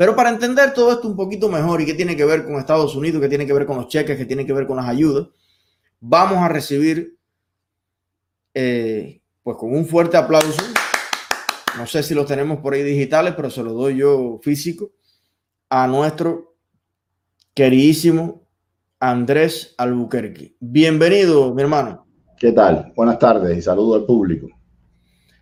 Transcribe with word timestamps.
Pero 0.00 0.16
para 0.16 0.30
entender 0.30 0.72
todo 0.72 0.92
esto 0.92 1.06
un 1.06 1.14
poquito 1.14 1.50
mejor 1.50 1.82
y 1.82 1.84
qué 1.84 1.92
tiene 1.92 2.16
que 2.16 2.24
ver 2.24 2.46
con 2.46 2.54
Estados 2.54 2.96
Unidos, 2.96 3.20
qué 3.20 3.28
tiene 3.28 3.44
que 3.44 3.52
ver 3.52 3.66
con 3.66 3.76
los 3.76 3.88
cheques, 3.88 4.16
qué 4.16 4.24
tiene 4.24 4.46
que 4.46 4.54
ver 4.54 4.66
con 4.66 4.78
las 4.78 4.88
ayudas, 4.88 5.26
vamos 6.00 6.38
a 6.38 6.48
recibir, 6.48 7.18
eh, 8.54 9.20
pues 9.42 9.58
con 9.58 9.74
un 9.74 9.84
fuerte 9.84 10.16
aplauso. 10.16 10.62
No 11.76 11.86
sé 11.86 12.02
si 12.02 12.14
los 12.14 12.24
tenemos 12.24 12.60
por 12.60 12.72
ahí 12.72 12.82
digitales, 12.82 13.34
pero 13.36 13.50
se 13.50 13.62
los 13.62 13.74
doy 13.74 13.98
yo 13.98 14.40
físico 14.42 14.90
a 15.68 15.86
nuestro 15.86 16.54
queridísimo 17.52 18.48
Andrés 19.00 19.74
Albuquerque. 19.76 20.56
Bienvenido, 20.60 21.54
mi 21.54 21.60
hermano. 21.60 22.06
¿Qué 22.38 22.52
tal? 22.52 22.90
Buenas 22.96 23.18
tardes 23.18 23.58
y 23.58 23.60
saludo 23.60 23.96
al 23.96 24.06
público. 24.06 24.48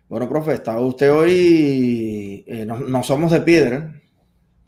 Bueno, 0.09 0.27
profe, 0.27 0.51
está 0.51 0.77
usted 0.81 1.13
hoy, 1.13 2.43
eh, 2.45 2.65
no, 2.65 3.03
somos 3.03 3.31
de 3.31 3.39
piedra. 3.39 3.98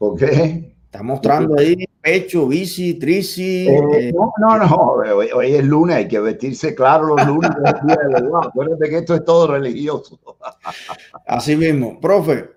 ¿Por 0.01 0.17
qué? 0.17 0.73
Está 0.85 1.03
mostrando 1.03 1.59
ahí 1.59 1.85
pecho, 2.01 2.47
bici, 2.47 2.95
trici. 2.95 3.67
Eh, 3.67 3.81
eh, 3.93 4.11
no, 4.11 4.33
no, 4.39 4.57
no, 4.57 4.75
hoy, 5.35 5.53
es 5.53 5.63
lunes, 5.63 5.95
hay 5.95 6.07
que 6.07 6.19
vestirse 6.19 6.73
claro 6.73 7.15
los 7.15 7.27
lunes. 7.27 7.51
Acuérdate 8.43 8.89
que 8.89 8.97
esto 8.97 9.13
es 9.13 9.23
todo 9.23 9.45
religioso. 9.45 10.19
Así 11.27 11.55
mismo, 11.55 11.99
profe, 11.99 12.49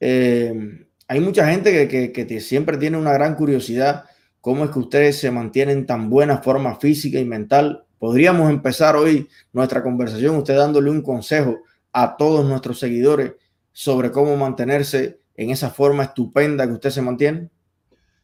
hay 0.00 1.20
mucha 1.20 1.48
gente 1.48 1.86
que, 1.86 2.10
que 2.10 2.40
siempre 2.40 2.76
tiene 2.78 2.98
una 2.98 3.12
gran 3.12 3.36
curiosidad 3.36 4.06
cómo 4.40 4.64
es 4.64 4.72
que 4.72 4.80
ustedes 4.80 5.20
se 5.20 5.30
mantienen 5.30 5.86
tan 5.86 6.10
buena 6.10 6.38
forma 6.38 6.80
física 6.80 7.20
y 7.20 7.24
mental. 7.24 7.84
Podríamos 8.00 8.50
empezar 8.50 8.96
hoy 8.96 9.28
nuestra 9.52 9.84
conversación 9.84 10.34
usted 10.34 10.56
dándole 10.56 10.90
un 10.90 11.02
consejo 11.02 11.58
a 11.92 12.16
todos 12.16 12.44
nuestros 12.44 12.80
seguidores 12.80 13.34
sobre 13.70 14.10
cómo 14.10 14.36
mantenerse 14.36 15.20
en 15.38 15.50
esa 15.50 15.70
forma 15.70 16.02
estupenda 16.02 16.66
que 16.66 16.72
usted 16.72 16.90
se 16.90 17.00
mantiene. 17.00 17.48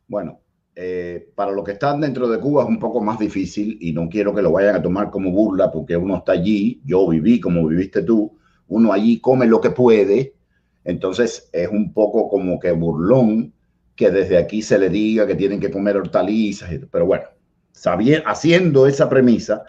Bueno, 0.09 0.41
eh, 0.75 1.31
para 1.37 1.53
los 1.53 1.65
que 1.65 1.73
están 1.73 2.01
dentro 2.01 2.29
de 2.29 2.41
Cuba 2.41 2.65
es 2.65 2.69
un 2.69 2.81
poco 2.81 3.01
más 3.01 3.21
difícil 3.21 3.79
y 3.81 3.93
no 3.93 4.09
quiero 4.09 4.35
que 4.35 4.43
lo 4.43 4.51
vayan 4.51 4.75
a 4.75 4.83
tomar 4.83 5.11
como 5.11 5.31
burla 5.31 5.71
porque 5.71 5.97
uno 5.97 6.17
está 6.17 6.33
allí, 6.33 6.83
yo 6.85 7.09
viví 7.09 7.41
como 7.41 7.69
viviste 7.69 8.03
tú, 8.03 8.37
uno 8.67 8.93
allí 8.93 9.21
come 9.21 9.47
lo 9.47 9.61
que 9.61 9.71
puede, 9.71 10.35
entonces 10.83 11.49
es 11.53 11.69
un 11.69 11.93
poco 11.93 12.29
como 12.29 12.59
que 12.59 12.73
burlón 12.73 13.55
que 13.95 14.11
desde 14.11 14.37
aquí 14.37 14.61
se 14.61 14.77
le 14.77 14.91
diga 14.91 15.25
que 15.25 15.37
tienen 15.37 15.61
que 15.61 15.71
comer 15.71 15.97
hortalizas, 15.97 16.69
pero 16.91 17.07
bueno, 17.07 17.27
sabiendo, 17.71 18.29
haciendo 18.29 18.89
esa 18.89 19.09
premisa, 19.09 19.63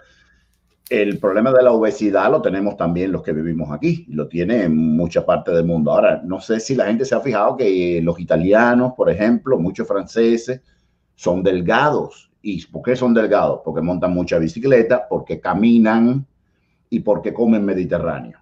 el 0.89 1.17
problema 1.17 1.51
de 1.51 1.63
la 1.63 1.71
obesidad 1.71 2.29
lo 2.29 2.41
tenemos 2.41 2.77
también 2.77 3.11
los 3.11 3.23
que 3.23 3.33
vivimos 3.33 3.71
aquí, 3.71 4.05
lo 4.09 4.27
tiene 4.27 4.63
en 4.63 4.75
mucha 4.75 5.25
parte 5.25 5.51
del 5.51 5.65
mundo. 5.65 5.91
Ahora, 5.91 6.21
no 6.23 6.39
sé 6.39 6.59
si 6.59 6.75
la 6.75 6.85
gente 6.85 7.05
se 7.05 7.15
ha 7.15 7.21
fijado 7.21 7.57
que 7.57 7.99
los 8.03 8.19
italianos, 8.19 8.93
por 8.95 9.09
ejemplo, 9.09 9.57
muchos 9.57 9.87
franceses, 9.87 10.61
son 11.15 11.41
delgados. 11.41 12.31
¿Y 12.41 12.63
por 12.67 12.83
qué 12.83 12.95
son 12.95 13.13
delgados? 13.15 13.61
Porque 13.65 13.81
montan 13.81 14.13
mucha 14.13 14.37
bicicleta, 14.37 15.07
porque 15.09 15.39
caminan 15.39 16.27
y 16.89 16.99
porque 16.99 17.33
comen 17.33 17.65
mediterráneo. 17.65 18.37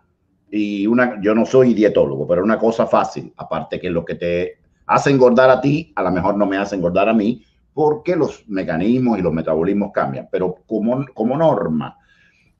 Y 0.52 0.86
una, 0.86 1.22
yo 1.22 1.34
no 1.34 1.46
soy 1.46 1.74
dietólogo, 1.74 2.28
pero 2.28 2.44
una 2.44 2.60
cosa 2.60 2.86
fácil, 2.86 3.34
aparte 3.38 3.80
que 3.80 3.90
lo 3.90 4.04
que 4.04 4.16
te 4.16 4.58
hace 4.86 5.10
engordar 5.12 5.50
a 5.50 5.62
ti, 5.62 5.94
a 5.96 6.04
lo 6.04 6.12
mejor 6.12 6.36
no 6.36 6.46
me 6.46 6.58
hace 6.58 6.76
engordar 6.76 7.08
a 7.08 7.14
mí, 7.14 7.42
porque 7.74 8.18
los 8.18 8.48
mecanismos 8.50 9.18
y 9.18 9.22
los 9.22 9.34
metabolismos 9.34 9.92
cambian. 9.94 10.28
Pero 10.30 10.58
como, 10.68 11.06
como 11.14 11.38
norma, 11.38 11.98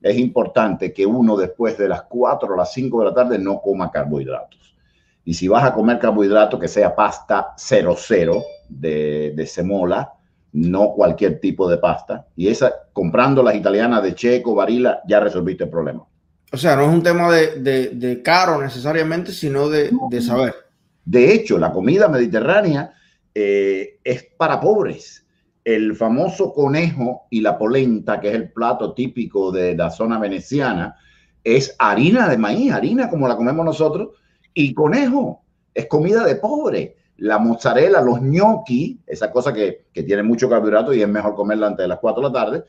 es 0.04 0.18
importante 0.18 0.92
que 0.92 1.06
uno 1.06 1.34
después 1.34 1.78
de 1.78 1.88
las 1.88 2.02
4 2.02 2.52
o 2.52 2.56
las 2.56 2.72
5 2.74 3.00
de 3.00 3.06
la 3.06 3.14
tarde 3.14 3.38
no 3.38 3.62
coma 3.62 3.90
carbohidratos. 3.90 4.76
Y 5.24 5.32
si 5.32 5.48
vas 5.48 5.64
a 5.64 5.72
comer 5.72 5.98
carbohidratos, 5.98 6.60
que 6.60 6.68
sea 6.68 6.94
pasta 6.94 7.54
00 7.56 8.44
de, 8.68 9.32
de 9.34 9.46
semola, 9.46 10.12
no 10.52 10.92
cualquier 10.92 11.40
tipo 11.40 11.68
de 11.70 11.78
pasta. 11.78 12.26
Y 12.36 12.48
esa, 12.48 12.70
comprando 12.92 13.42
las 13.42 13.54
italianas 13.54 14.02
de 14.02 14.14
Checo, 14.14 14.54
Varila, 14.54 15.00
ya 15.08 15.20
resolviste 15.20 15.64
el 15.64 15.70
problema. 15.70 16.04
O 16.52 16.56
sea, 16.58 16.76
no 16.76 16.82
es 16.82 16.90
un 16.90 17.02
tema 17.02 17.32
de, 17.32 17.60
de, 17.60 17.88
de 17.88 18.22
caro 18.22 18.60
necesariamente, 18.60 19.32
sino 19.32 19.70
de, 19.70 19.90
de 20.10 20.20
saber. 20.20 20.54
De 21.02 21.32
hecho, 21.32 21.58
la 21.58 21.72
comida 21.72 22.08
mediterránea 22.08 22.92
eh, 23.34 23.98
es 24.04 24.26
para 24.36 24.60
pobres. 24.60 25.23
El 25.64 25.96
famoso 25.96 26.52
conejo 26.52 27.26
y 27.30 27.40
la 27.40 27.58
polenta, 27.58 28.20
que 28.20 28.28
es 28.28 28.34
el 28.34 28.52
plato 28.52 28.92
típico 28.92 29.50
de 29.50 29.74
la 29.74 29.90
zona 29.90 30.18
veneciana, 30.18 30.96
es 31.42 31.74
harina 31.78 32.28
de 32.28 32.38
maíz, 32.38 32.72
harina 32.72 33.08
como 33.08 33.26
la 33.26 33.36
comemos 33.36 33.64
nosotros, 33.64 34.10
y 34.52 34.74
conejo 34.74 35.42
es 35.72 35.86
comida 35.86 36.24
de 36.24 36.36
pobre. 36.36 36.96
La 37.16 37.38
mozzarella, 37.38 38.00
los 38.00 38.20
gnocchi, 38.20 39.00
esa 39.06 39.30
cosa 39.30 39.52
que, 39.52 39.86
que 39.92 40.02
tiene 40.02 40.22
mucho 40.22 40.48
carbohidrato 40.48 40.92
y 40.92 41.00
es 41.00 41.08
mejor 41.08 41.34
comerla 41.34 41.68
antes 41.68 41.84
de 41.84 41.88
las 41.88 41.98
4 41.98 42.22
de 42.22 42.28
la 42.28 42.32
tarde, 42.32 42.64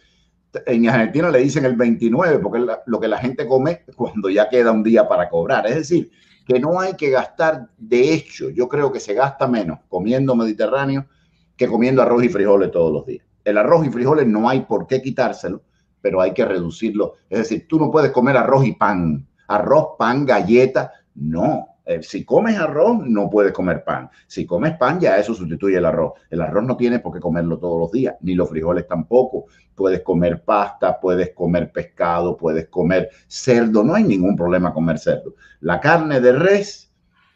en 0.65 0.87
Argentina 0.87 1.29
le 1.29 1.39
dicen 1.39 1.65
el 1.65 1.75
29 1.75 2.39
porque 2.39 2.59
es 2.59 2.65
lo 2.85 2.99
que 2.99 3.07
la 3.07 3.17
gente 3.17 3.47
come 3.47 3.83
cuando 3.95 4.29
ya 4.29 4.49
queda 4.49 4.71
un 4.71 4.83
día 4.83 5.07
para 5.07 5.29
cobrar. 5.29 5.67
Es 5.67 5.75
decir, 5.75 6.11
que 6.45 6.59
no 6.59 6.79
hay 6.79 6.93
que 6.93 7.09
gastar, 7.09 7.69
de 7.77 8.13
hecho, 8.13 8.49
yo 8.49 8.67
creo 8.69 8.91
que 8.91 8.99
se 8.99 9.13
gasta 9.13 9.47
menos 9.47 9.79
comiendo 9.89 10.35
mediterráneo 10.35 11.05
que 11.55 11.67
comiendo 11.67 12.01
arroz 12.01 12.23
y 12.23 12.29
frijoles 12.29 12.71
todos 12.71 12.91
los 12.91 13.05
días. 13.05 13.25
El 13.43 13.57
arroz 13.57 13.85
y 13.85 13.89
frijoles 13.89 14.27
no 14.27 14.49
hay 14.49 14.61
por 14.61 14.87
qué 14.87 15.01
quitárselo, 15.01 15.61
pero 16.01 16.21
hay 16.21 16.33
que 16.33 16.45
reducirlo. 16.45 17.13
Es 17.29 17.39
decir, 17.39 17.67
tú 17.67 17.79
no 17.79 17.91
puedes 17.91 18.11
comer 18.11 18.37
arroz 18.37 18.65
y 18.65 18.73
pan, 18.73 19.27
arroz, 19.47 19.89
pan, 19.97 20.25
galleta, 20.25 20.91
no. 21.15 21.67
Eh, 21.85 22.01
si 22.01 22.25
comes 22.25 22.57
arroz, 22.57 22.97
no 23.05 23.29
puedes 23.29 23.53
comer 23.53 23.83
pan. 23.83 24.09
Si 24.25 24.45
comes 24.45 24.75
pan, 24.77 24.99
ya 24.99 25.17
eso 25.19 25.35
sustituye 25.35 25.77
el 25.77 25.85
arroz. 25.85 26.13
El 26.31 26.41
arroz 26.41 26.63
no 26.63 26.75
tiene 26.75 26.99
por 26.99 27.13
qué 27.13 27.19
comerlo 27.19 27.59
todos 27.59 27.79
los 27.79 27.91
días, 27.91 28.15
ni 28.21 28.33
los 28.33 28.49
frijoles 28.49 28.87
tampoco. 28.87 29.45
Puedes 29.75 30.01
comer 30.01 30.43
pasta, 30.43 30.99
puedes 30.99 31.33
comer 31.33 31.71
pescado, 31.71 32.35
puedes 32.35 32.67
comer 32.69 33.09
cerdo. 33.27 33.83
No 33.83 33.93
hay 33.93 34.03
ningún 34.03 34.35
problema 34.35 34.73
comer 34.73 34.97
cerdo. 34.97 35.35
La 35.59 35.79
carne 35.79 36.19
de 36.19 36.31
res, 36.31 36.91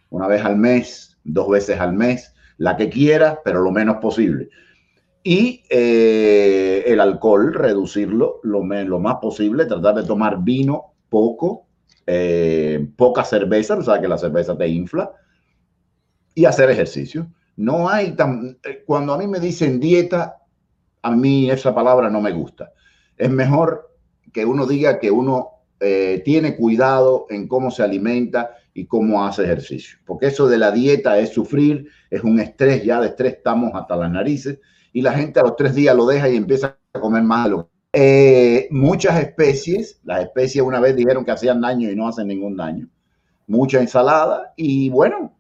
una 0.10 0.28
vez 0.28 0.44
al 0.44 0.58
mes, 0.58 1.20
dos 1.24 1.50
veces 1.50 1.80
al 1.80 1.94
mes, 1.94 2.34
la 2.60 2.76
que 2.76 2.90
quieras, 2.90 3.40
pero 3.44 3.62
lo 3.62 3.72
menos 3.72 3.98
posible. 3.98 4.50
Y 5.24 5.64
eh, 5.70 6.84
el 6.86 7.00
alcohol, 7.00 7.54
reducirlo 7.54 8.40
lo, 8.44 8.64
lo 8.64 9.00
más 9.00 9.16
posible, 9.16 9.66
tratar 9.66 9.96
de 9.96 10.04
tomar 10.04 10.44
vino 10.44 10.94
poco, 11.10 11.68
eh, 12.06 12.88
poca 12.98 13.24
cerveza, 13.24 13.76
o 13.76 13.82
sea 13.82 14.00
que 14.00 14.08
la 14.08 14.18
cerveza 14.18 14.58
te 14.58 14.68
infla, 14.68 15.12
y 16.36 16.46
hacer 16.46 16.70
ejercicio. 16.70 17.28
No 17.56 17.90
hay 17.90 18.12
tan... 18.12 18.60
Eh, 18.64 18.84
cuando 18.86 19.14
a 19.14 19.18
mí 19.18 19.26
me 19.26 19.40
dicen 19.40 19.80
dieta, 19.80 20.38
a 21.02 21.16
mí 21.16 21.50
esa 21.50 21.74
palabra 21.74 22.10
no 22.10 22.20
me 22.20 22.34
gusta. 22.34 22.74
Es 23.18 23.30
mejor 23.30 23.90
que 24.34 24.46
uno 24.46 24.66
diga 24.66 25.00
que 25.00 25.10
uno 25.10 25.56
tiene 26.26 26.58
cuidado 26.58 27.26
en 27.30 27.48
cómo 27.48 27.72
se 27.72 27.84
alimenta 27.84 28.59
y 28.80 28.86
cómo 28.86 29.26
hace 29.26 29.44
ejercicio. 29.44 30.00
Porque 30.06 30.28
eso 30.28 30.48
de 30.48 30.58
la 30.58 30.72
dieta 30.72 31.20
es 31.20 31.30
sufrir, 31.30 31.90
es 32.10 32.24
un 32.24 32.40
estrés, 32.40 32.84
ya 32.84 33.02
de 33.02 33.08
estrés 33.08 33.34
estamos 33.34 33.72
hasta 33.74 33.96
las 33.96 34.12
narices, 34.12 34.60
y 34.94 35.02
la 35.02 35.14
gente 35.14 35.40
a 35.40 35.44
los 35.44 35.56
tres 35.56 35.76
días 35.76 35.96
lo 35.96 36.06
deja 36.06 36.30
y 36.30 36.36
empieza 36.38 36.78
a 36.94 37.00
comer 37.00 37.24
más 37.24 37.50
eh, 37.92 38.68
muchas 38.70 39.20
especies, 39.20 40.00
las 40.04 40.22
especies 40.22 40.64
una 40.64 40.80
vez 40.80 40.96
dijeron 40.96 41.26
que 41.26 41.32
hacían 41.32 41.60
daño 41.60 41.90
y 41.90 41.96
no 41.96 42.08
hacen 42.08 42.28
ningún 42.28 42.56
daño. 42.56 42.88
Mucha 43.48 43.80
ensalada 43.80 44.54
y 44.56 44.90
bueno, 44.90 45.34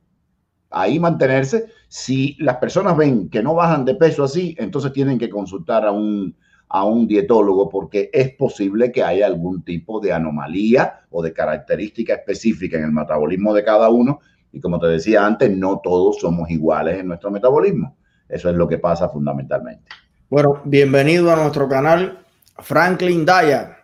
ahí 0.71 0.99
mantenerse. 0.99 1.67
Si 1.87 2.35
las 2.39 2.57
personas 2.57 2.97
ven 2.97 3.29
que 3.29 3.43
no 3.43 3.53
bajan 3.53 3.85
de 3.85 3.95
peso 3.95 4.23
así, 4.23 4.55
entonces 4.57 4.91
tienen 4.93 5.19
que 5.19 5.29
consultar 5.29 5.85
a 5.85 5.91
un, 5.91 6.35
a 6.69 6.85
un 6.85 7.07
dietólogo 7.07 7.67
porque 7.67 8.09
es 8.13 8.33
posible 8.35 8.91
que 8.91 9.03
haya 9.03 9.25
algún 9.25 9.63
tipo 9.63 9.99
de 9.99 10.13
anomalía 10.13 11.01
o 11.09 11.23
de 11.23 11.33
característica 11.33 12.13
específica 12.13 12.77
en 12.77 12.83
el 12.83 12.91
metabolismo 12.91 13.53
de 13.53 13.63
cada 13.63 13.89
uno. 13.89 14.19
Y 14.51 14.59
como 14.59 14.79
te 14.79 14.87
decía 14.87 15.25
antes, 15.25 15.49
no 15.49 15.81
todos 15.83 16.17
somos 16.19 16.49
iguales 16.49 16.99
en 16.99 17.07
nuestro 17.07 17.31
metabolismo. 17.31 17.97
Eso 18.27 18.49
es 18.49 18.55
lo 18.55 18.67
que 18.67 18.77
pasa 18.77 19.09
fundamentalmente. 19.09 19.89
Bueno, 20.29 20.61
bienvenido 20.63 21.33
a 21.33 21.35
nuestro 21.35 21.67
canal. 21.67 22.19
Franklin 22.59 23.25
Daya, 23.25 23.79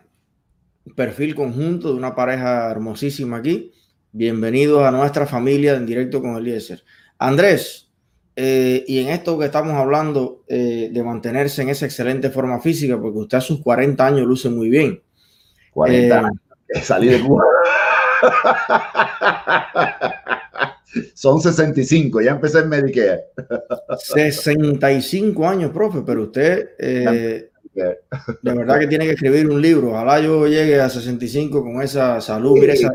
perfil 0.94 1.34
conjunto 1.34 1.88
de 1.88 1.94
una 1.94 2.14
pareja 2.14 2.70
hermosísima 2.70 3.38
aquí. 3.38 3.72
Bienvenidos 4.12 4.84
a 4.84 4.92
nuestra 4.92 5.26
familia 5.26 5.74
en 5.74 5.86
directo 5.86 6.22
con 6.22 6.36
Eliezer. 6.36 6.84
Andrés, 7.18 7.85
eh, 8.38 8.84
y 8.86 9.00
en 9.00 9.08
esto 9.08 9.38
que 9.38 9.46
estamos 9.46 9.72
hablando 9.72 10.44
eh, 10.46 10.90
de 10.92 11.02
mantenerse 11.02 11.62
en 11.62 11.70
esa 11.70 11.86
excelente 11.86 12.28
forma 12.28 12.60
física, 12.60 13.00
porque 13.00 13.18
usted 13.18 13.38
a 13.38 13.40
sus 13.40 13.62
40 13.62 14.06
años 14.06 14.26
luce 14.26 14.50
muy 14.50 14.68
bien. 14.68 15.00
40 15.72 15.98
eh, 15.98 16.12
años. 16.12 16.32
Salí 16.82 17.08
de 17.08 17.20
Cuba. 17.20 17.44
Son 21.14 21.40
65, 21.40 22.20
ya 22.20 22.32
empecé 22.32 22.58
en 22.58 22.68
Medicare. 22.68 23.24
65 23.98 25.48
años, 25.48 25.70
profe, 25.70 26.02
pero 26.04 26.24
usted 26.24 26.76
de 26.78 27.50
verdad 28.42 28.78
que 28.78 28.86
tiene 28.86 29.06
que 29.06 29.12
escribir 29.12 29.48
un 29.48 29.60
libro. 29.60 29.92
Ojalá 29.92 30.20
yo 30.20 30.46
llegue 30.46 30.80
a 30.80 30.88
65 30.88 31.62
con 31.62 31.82
esa 31.82 32.20
salud. 32.20 32.62
esa, 32.64 32.90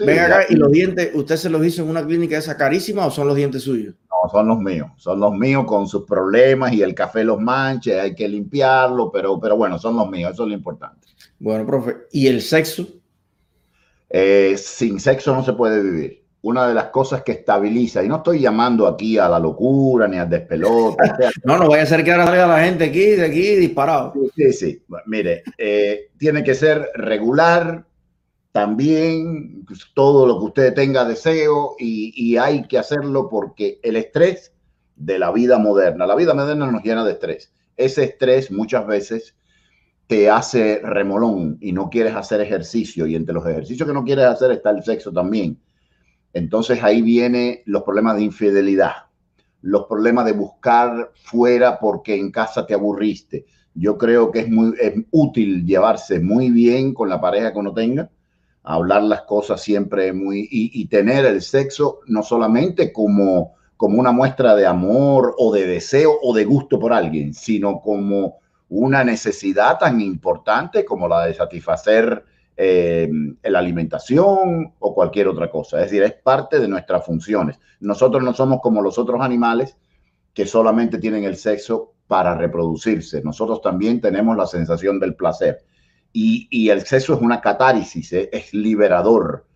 Ven 0.00 0.18
acá, 0.18 0.46
¿y 0.48 0.56
los 0.56 0.72
dientes, 0.72 1.10
usted 1.14 1.36
se 1.36 1.50
los 1.50 1.64
hizo 1.64 1.82
en 1.82 1.90
una 1.90 2.04
clínica 2.04 2.38
esa 2.38 2.56
carísima 2.56 3.06
o 3.06 3.10
son 3.10 3.28
los 3.28 3.36
dientes 3.36 3.62
suyos? 3.62 3.94
No, 4.10 4.30
son 4.30 4.48
los 4.48 4.58
míos, 4.58 4.88
son 4.96 5.20
los 5.20 5.32
míos 5.34 5.64
con 5.66 5.86
sus 5.86 6.04
problemas 6.04 6.72
y 6.72 6.82
el 6.82 6.94
café 6.94 7.22
los 7.22 7.40
manche, 7.40 8.00
hay 8.00 8.14
que 8.14 8.28
limpiarlo, 8.28 9.10
pero, 9.12 9.38
pero 9.38 9.56
bueno, 9.56 9.78
son 9.78 9.96
los 9.96 10.10
míos, 10.10 10.32
eso 10.32 10.44
es 10.44 10.48
lo 10.48 10.54
importante. 10.54 11.06
Bueno, 11.38 11.66
profe, 11.66 11.96
¿y 12.10 12.26
el 12.26 12.40
sexo? 12.40 12.86
Eh, 14.10 14.54
sin 14.56 15.00
sexo 15.00 15.34
no 15.34 15.44
se 15.44 15.52
puede 15.52 15.82
vivir. 15.82 16.24
Una 16.42 16.68
de 16.68 16.74
las 16.74 16.86
cosas 16.86 17.22
que 17.22 17.32
estabiliza, 17.32 18.04
y 18.04 18.08
no 18.08 18.16
estoy 18.16 18.40
llamando 18.40 18.86
aquí 18.86 19.16
a 19.18 19.28
la 19.28 19.38
locura 19.38 20.06
ni 20.06 20.18
al 20.18 20.28
despelote. 20.28 20.96
no, 21.44 21.56
no 21.56 21.68
vaya 21.68 21.84
a 21.84 21.86
ser 21.86 22.04
que 22.04 22.12
ahora 22.12 22.26
salga 22.26 22.46
la 22.46 22.64
gente 22.64 22.84
aquí, 22.84 23.06
de 23.10 23.24
aquí 23.26 23.56
disparado. 23.56 24.12
Sí, 24.36 24.52
sí, 24.52 24.82
mire, 25.06 25.42
eh, 25.56 26.10
tiene 26.18 26.44
que 26.44 26.54
ser 26.54 26.90
regular, 26.94 27.84
también 28.54 29.66
todo 29.94 30.28
lo 30.28 30.38
que 30.38 30.44
usted 30.44 30.74
tenga 30.74 31.04
deseo 31.04 31.74
y, 31.76 32.36
hay 32.36 32.68
que 32.68 32.78
hacerlo 32.78 33.28
porque 33.28 33.80
el 33.82 33.96
estrés 33.96 34.54
de 34.94 35.18
la 35.18 35.32
vida 35.32 35.58
moderna, 35.58 36.06
la 36.06 36.14
vida 36.14 36.34
moderna 36.34 36.70
nos 36.70 36.84
llena 36.84 37.04
de 37.04 37.14
estrés. 37.14 37.52
Ese 37.76 38.04
estrés 38.04 38.52
muchas 38.52 38.86
veces 38.86 39.34
te 40.06 40.30
hace 40.30 40.78
remolón 40.84 41.58
y 41.60 41.72
no 41.72 41.90
quieres 41.90 42.14
hacer 42.14 42.40
ejercicio 42.42 43.08
y 43.08 43.16
entre 43.16 43.34
los 43.34 43.44
ejercicios 43.44 43.88
que 43.88 43.92
no 43.92 44.04
quieres 44.04 44.26
hacer 44.26 44.52
está 44.52 44.70
el 44.70 44.84
sexo 44.84 45.12
también. 45.12 45.60
Entonces 46.32 46.80
ahí 46.80 47.02
vienen 47.02 47.58
los 47.64 47.82
problemas 47.82 48.14
de 48.18 48.22
infidelidad, 48.22 49.06
los 49.62 49.86
problemas 49.86 50.26
de 50.26 50.32
buscar 50.32 51.10
fuera 51.24 51.80
porque 51.80 52.14
en 52.14 52.30
casa 52.30 52.64
te 52.64 52.74
aburriste. 52.74 53.46
Yo 53.74 53.98
creo 53.98 54.30
que 54.30 54.38
es 54.38 54.48
muy 54.48 54.74
es 54.80 54.94
útil 55.10 55.66
llevarse 55.66 56.20
muy 56.20 56.50
bien 56.50 56.94
con 56.94 57.08
la 57.08 57.20
pareja 57.20 57.52
que 57.52 57.58
uno 57.58 57.74
tenga, 57.74 58.08
hablar 58.64 59.02
las 59.02 59.22
cosas 59.22 59.62
siempre 59.62 60.12
muy 60.12 60.48
y, 60.50 60.86
tener 60.86 61.26
el 61.26 61.42
sexo 61.42 62.00
no 62.06 62.22
solamente 62.22 62.92
como, 62.92 63.54
como 63.76 64.00
una 64.00 64.10
muestra 64.10 64.56
de 64.56 64.66
amor 64.66 65.34
o 65.38 65.52
de 65.52 65.66
deseo 65.66 66.18
o 66.22 66.34
de 66.34 66.44
gusto 66.44 66.80
por 66.80 66.92
alguien, 66.92 67.34
sino 67.34 67.80
como 67.80 68.38
una 68.70 69.04
necesidad 69.04 69.78
tan 69.78 70.00
importante 70.00 70.84
como 70.84 71.06
la 71.06 71.26
de 71.26 71.34
satisfacer 71.34 72.24
eh, 72.56 73.10
la 73.42 73.58
alimentación 73.58 74.72
o 74.78 74.94
cualquier 74.94 75.28
otra 75.28 75.50
cosa. 75.50 75.78
Es 75.78 75.90
decir, 75.90 76.02
es 76.02 76.14
parte 76.14 76.58
de 76.58 76.66
nuestras 76.66 77.04
funciones. 77.04 77.60
Nosotros 77.80 78.22
no 78.22 78.32
somos 78.32 78.60
como 78.62 78.80
los 78.80 78.98
otros 78.98 79.20
animales 79.20 79.76
que 80.32 80.46
solamente 80.46 80.98
tienen 80.98 81.24
el 81.24 81.36
sexo 81.36 81.92
para 82.06 82.34
reproducirse. 82.34 83.22
Nosotros 83.22 83.60
también 83.60 84.00
tenemos 84.00 84.36
la 84.36 84.46
sensación 84.46 84.98
del 84.98 85.14
placer 85.14 85.64
y, 86.16 86.70
el 86.70 86.86
sexo 86.86 87.14
es 87.14 87.20
una 87.20 87.40
catárisis, 87.40 88.12
eh, 88.12 88.30
es 88.32 88.54
liberador. 88.54 89.46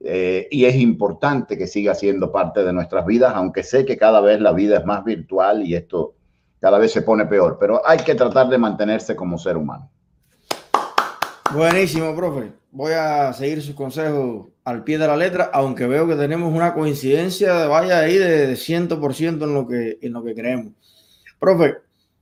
Eh, 0.00 0.48
y 0.50 0.64
es 0.64 0.76
importante 0.76 1.58
que 1.58 1.66
siga 1.66 1.94
siendo 1.94 2.30
parte 2.30 2.62
de 2.62 2.72
nuestras 2.72 3.04
vidas, 3.04 3.32
aunque 3.34 3.62
sé 3.62 3.84
que 3.84 3.96
cada 3.96 4.20
vez 4.20 4.40
la 4.40 4.52
vida 4.52 4.78
es 4.78 4.84
más 4.84 5.02
virtual 5.02 5.66
y 5.66 5.74
esto 5.74 6.14
cada 6.60 6.78
vez 6.78 6.92
se 6.92 7.02
pone 7.02 7.26
peor, 7.26 7.58
pero 7.58 7.86
hay 7.86 7.98
que 7.98 8.14
tratar 8.14 8.48
de 8.48 8.58
mantenerse 8.58 9.16
como 9.16 9.38
ser 9.38 9.56
humano. 9.56 9.90
Buenísimo, 11.52 12.14
profe. 12.14 12.52
Voy 12.70 12.92
a 12.92 13.32
seguir 13.32 13.60
sus 13.62 13.74
consejos 13.74 14.46
al 14.64 14.84
pie 14.84 14.98
de 14.98 15.06
la 15.06 15.16
letra, 15.16 15.50
aunque 15.52 15.86
veo 15.86 16.06
que 16.06 16.16
tenemos 16.16 16.54
una 16.54 16.74
coincidencia 16.74 17.54
de 17.54 17.66
vaya 17.66 17.98
ahí 17.98 18.16
de 18.16 18.54
100% 18.54 19.42
en 19.42 19.54
lo, 19.54 19.66
que, 19.66 19.98
en 20.00 20.12
lo 20.12 20.22
que 20.22 20.34
creemos. 20.34 20.72
Profe, 21.38 21.76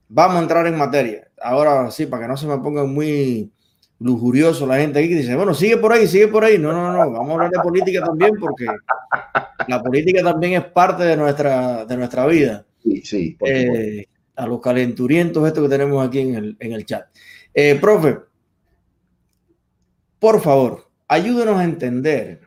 vamos 0.09 0.37
a 0.37 0.41
entrar 0.41 0.67
en 0.67 0.77
materia. 0.77 1.27
Ahora 1.41 1.89
sí, 1.91 2.05
para 2.05 2.23
que 2.23 2.27
no 2.27 2.37
se 2.37 2.47
me 2.47 2.57
pongan 2.57 2.93
muy 2.93 3.52
lujurioso 4.03 4.67
la 4.67 4.77
gente 4.77 4.99
aquí 4.99 5.09
que 5.09 5.15
dice, 5.15 5.35
bueno, 5.35 5.53
sigue 5.53 5.77
por 5.77 5.93
ahí, 5.93 6.07
sigue 6.07 6.27
por 6.27 6.43
ahí. 6.43 6.57
No, 6.59 6.73
no, 6.73 6.91
no, 6.91 7.11
vamos 7.11 7.29
a 7.29 7.33
hablar 7.33 7.51
de 7.51 7.59
política 7.59 8.03
también 8.03 8.35
porque 8.39 8.67
la 9.67 9.81
política 9.81 10.21
también 10.21 10.53
es 10.53 10.65
parte 10.65 11.03
de 11.03 11.15
nuestra, 11.15 11.85
de 11.85 11.97
nuestra 11.97 12.27
vida. 12.27 12.65
Sí, 12.83 13.01
sí. 13.01 13.37
Eh, 13.45 14.05
a 14.35 14.45
los 14.45 14.59
calenturientos 14.59 15.47
estos 15.47 15.63
que 15.63 15.69
tenemos 15.69 16.05
aquí 16.05 16.19
en 16.19 16.35
el, 16.35 16.57
en 16.59 16.73
el 16.73 16.85
chat. 16.85 17.05
Eh, 17.53 17.77
profe, 17.79 18.17
por 20.19 20.41
favor, 20.41 20.89
ayúdenos 21.07 21.57
a 21.57 21.63
entender 21.63 22.41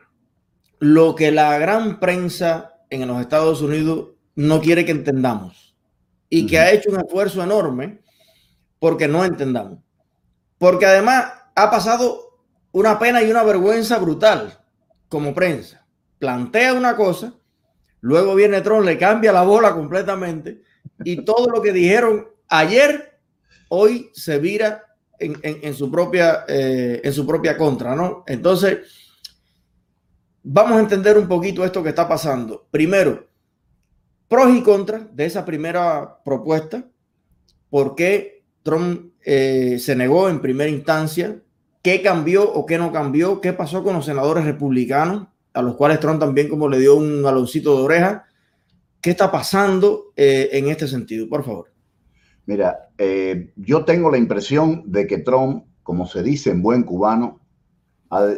lo 0.79 1.15
que 1.15 1.31
la 1.31 1.57
gran 1.57 1.99
prensa 1.99 2.75
en 2.89 3.07
los 3.07 3.19
Estados 3.19 3.61
Unidos 3.61 4.09
no 4.35 4.61
quiere 4.61 4.85
que 4.85 4.91
entendamos 4.91 5.75
y 6.29 6.45
que 6.45 6.59
ha 6.59 6.71
hecho 6.71 6.91
un 6.91 6.99
esfuerzo 6.99 7.41
enorme 7.41 7.99
porque 8.77 9.07
no 9.07 9.25
entendamos. 9.25 9.79
Porque 10.59 10.85
además 10.85 11.36
ha 11.57 11.71
pasado 11.71 12.39
una 12.71 12.99
pena 12.99 13.23
y 13.23 13.31
una 13.31 13.41
vergüenza 13.41 13.97
brutal 13.97 14.59
como 15.09 15.33
prensa. 15.33 15.85
Plantea 16.19 16.75
una 16.75 16.95
cosa, 16.95 17.33
luego 17.99 18.35
viene 18.35 18.61
Trump, 18.61 18.85
le 18.85 18.97
cambia 18.97 19.31
la 19.31 19.41
bola 19.41 19.73
completamente 19.73 20.61
y 21.03 21.25
todo 21.25 21.49
lo 21.49 21.61
que 21.61 21.73
dijeron 21.73 22.27
ayer, 22.47 23.19
hoy 23.69 24.11
se 24.13 24.37
vira 24.37 24.83
en, 25.19 25.73
su, 25.73 25.89
propia, 25.89 26.45
eh, 26.47 27.01
en 27.03 27.11
su 27.11 27.25
propia 27.25 27.57
contra, 27.57 27.95
¿no? 27.95 28.23
Entonces, 28.27 28.79
vamos 30.43 30.77
a 30.77 30.81
entender 30.81 31.17
un 31.17 31.27
poquito 31.27 31.65
esto 31.65 31.81
que 31.81 31.89
está 31.89 32.07
pasando. 32.07 32.67
Primero, 32.69 33.27
pros 34.27 34.55
y 34.55 34.61
contras 34.61 35.03
de 35.15 35.25
esa 35.25 35.43
primera 35.43 36.19
propuesta, 36.23 36.85
por 37.71 37.95
qué 37.95 38.43
Trump 38.61 39.13
eh, 39.25 39.79
se 39.79 39.95
negó 39.95 40.29
en 40.29 40.39
primera 40.39 40.69
instancia 40.69 41.41
qué 41.87 42.01
cambió 42.01 42.51
o 42.51 42.65
qué 42.65 42.77
no 42.77 42.91
cambió, 42.91 43.39
qué 43.39 43.53
pasó 43.53 43.81
con 43.81 43.93
los 43.93 44.05
senadores 44.05 44.43
republicanos, 44.43 45.29
a 45.53 45.61
los 45.61 45.77
cuales 45.77 46.01
Trump 46.01 46.19
también 46.19 46.49
como 46.49 46.67
le 46.67 46.79
dio 46.79 46.97
un 46.97 47.25
aloncito 47.25 47.77
de 47.77 47.83
oreja. 47.83 48.25
¿Qué 48.99 49.11
está 49.11 49.31
pasando 49.31 50.11
eh, 50.17 50.49
en 50.51 50.67
este 50.67 50.85
sentido? 50.85 51.29
Por 51.29 51.45
favor. 51.45 51.71
Mira, 52.45 52.89
eh, 52.97 53.53
yo 53.55 53.85
tengo 53.85 54.11
la 54.11 54.17
impresión 54.17 54.83
de 54.85 55.07
que 55.07 55.19
Trump, 55.19 55.63
como 55.81 56.05
se 56.05 56.23
dice 56.23 56.49
en 56.49 56.61
buen 56.61 56.83
cubano, 56.83 57.39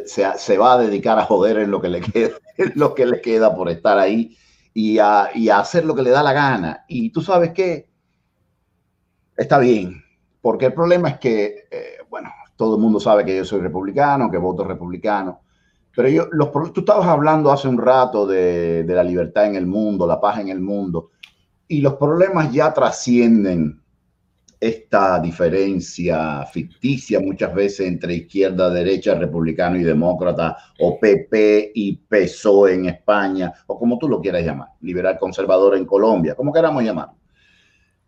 se, 0.06 0.56
va 0.56 0.74
a 0.74 0.78
dedicar 0.78 1.18
a 1.18 1.24
joder 1.24 1.58
en 1.58 1.72
lo 1.72 1.80
que 1.80 1.88
le 1.88 2.02
queda, 2.02 2.36
en 2.56 2.72
lo 2.76 2.94
que 2.94 3.04
le 3.04 3.20
queda 3.20 3.52
por 3.56 3.68
estar 3.68 3.98
ahí 3.98 4.36
y 4.72 4.98
a, 4.98 5.28
hacer 5.58 5.84
lo 5.84 5.96
que 5.96 6.02
le 6.02 6.10
da 6.10 6.22
la 6.22 6.32
gana. 6.32 6.84
Y 6.86 7.10
tú 7.10 7.20
sabes 7.20 7.50
qué, 7.50 7.90
está 9.36 9.58
bien, 9.58 10.04
porque 10.40 10.66
el 10.66 10.72
problema 10.72 11.08
es 11.08 11.18
que, 11.18 11.64
eh, 11.68 11.96
bueno, 12.08 12.30
todo 12.60 12.74
el 12.76 12.82
mundo 12.82 13.00
sabe 13.00 13.24
que 13.24 13.34
yo 13.34 13.42
soy 13.42 13.62
republicano, 13.62 14.30
que 14.30 14.36
voto 14.36 14.64
republicano. 14.64 15.40
Pero 15.96 16.10
yo, 16.10 16.28
los, 16.30 16.52
tú 16.74 16.80
estabas 16.80 17.06
hablando 17.06 17.50
hace 17.50 17.68
un 17.68 17.78
rato 17.78 18.26
de, 18.26 18.84
la 18.86 19.02
libertad 19.02 19.46
en 19.46 19.56
el 19.56 19.66
mundo, 19.66 20.06
la 20.06 20.20
paz 20.20 20.40
en 20.40 20.50
el 20.50 20.60
mundo, 20.60 21.08
y 21.66 21.80
los 21.80 21.94
problemas 21.94 22.52
ya 22.52 22.74
trascienden 22.74 23.80
esta 24.60 25.18
diferencia 25.20 26.44
ficticia 26.52 27.18
muchas 27.18 27.54
veces 27.54 27.86
entre 27.86 28.12
izquierda, 28.12 28.68
derecha, 28.68 29.14
republicano 29.14 29.78
y 29.78 29.82
demócrata, 29.82 30.54
o 30.80 31.00
PP 31.00 31.72
y 31.74 31.96
PSOE 31.96 32.74
en 32.74 32.84
España, 32.90 33.54
o 33.68 33.78
como 33.78 33.96
tú 33.96 34.06
lo 34.06 34.20
quieras 34.20 34.44
llamar, 34.44 34.68
liberal 34.82 35.18
conservador 35.18 35.78
en 35.78 35.86
Colombia, 35.86 36.34
como 36.34 36.52
queramos 36.52 36.84
llamarlo. 36.84 37.19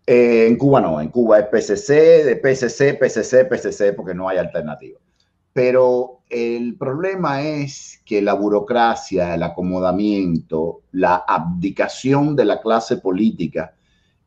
Eh, 0.07 0.47
en 0.49 0.57
Cuba 0.57 0.81
no, 0.81 1.01
en 1.01 1.09
Cuba 1.09 1.39
es 1.39 1.47
PCC, 1.47 2.25
de 2.25 2.37
PCC, 2.37 2.99
PCC, 2.99 3.49
PCC, 3.49 3.95
porque 3.95 4.15
no 4.15 4.29
hay 4.29 4.39
alternativa. 4.39 4.99
Pero 5.53 6.23
el 6.29 6.77
problema 6.77 7.43
es 7.43 8.01
que 8.05 8.23
la 8.23 8.35
burocracia, 8.35 9.35
el 9.35 9.43
acomodamiento, 9.43 10.81
la 10.93 11.25
abdicación 11.29 12.35
de 12.35 12.47
la 12.47 12.61
clase 12.61 12.97
política 12.97 13.75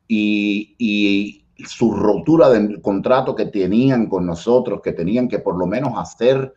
y, 0.08 1.42
su 1.58 1.92
rotura 1.92 2.50
del 2.50 2.82
contrato 2.82 3.34
que 3.34 3.46
tenían 3.46 4.08
con 4.08 4.26
nosotros, 4.26 4.82
que 4.82 4.92
tenían 4.92 5.30
que 5.30 5.40
por 5.40 5.58
lo 5.58 5.66
menos 5.66 5.94
hacer, 5.96 6.54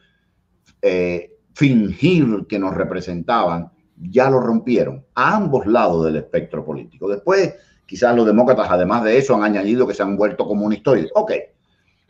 eh, 0.83 1.37
fingir 1.55 2.47
que 2.49 2.59
nos 2.59 2.75
representaban, 2.75 3.71
ya 3.97 4.29
lo 4.29 4.41
rompieron 4.41 5.05
a 5.15 5.37
ambos 5.37 5.67
lados 5.67 6.05
del 6.05 6.17
espectro 6.17 6.65
político. 6.65 7.09
Después 7.09 7.55
Quizás 7.89 8.15
los 8.15 8.27
demócratas, 8.27 8.69
además 8.69 9.03
de 9.03 9.17
eso, 9.17 9.35
han 9.35 9.45
añadido 9.45 9.87
que 9.87 9.95
se 9.95 10.03
han 10.03 10.15
vuelto 10.15 10.47
comunistoides. 10.47 11.11
Ok, 11.15 11.33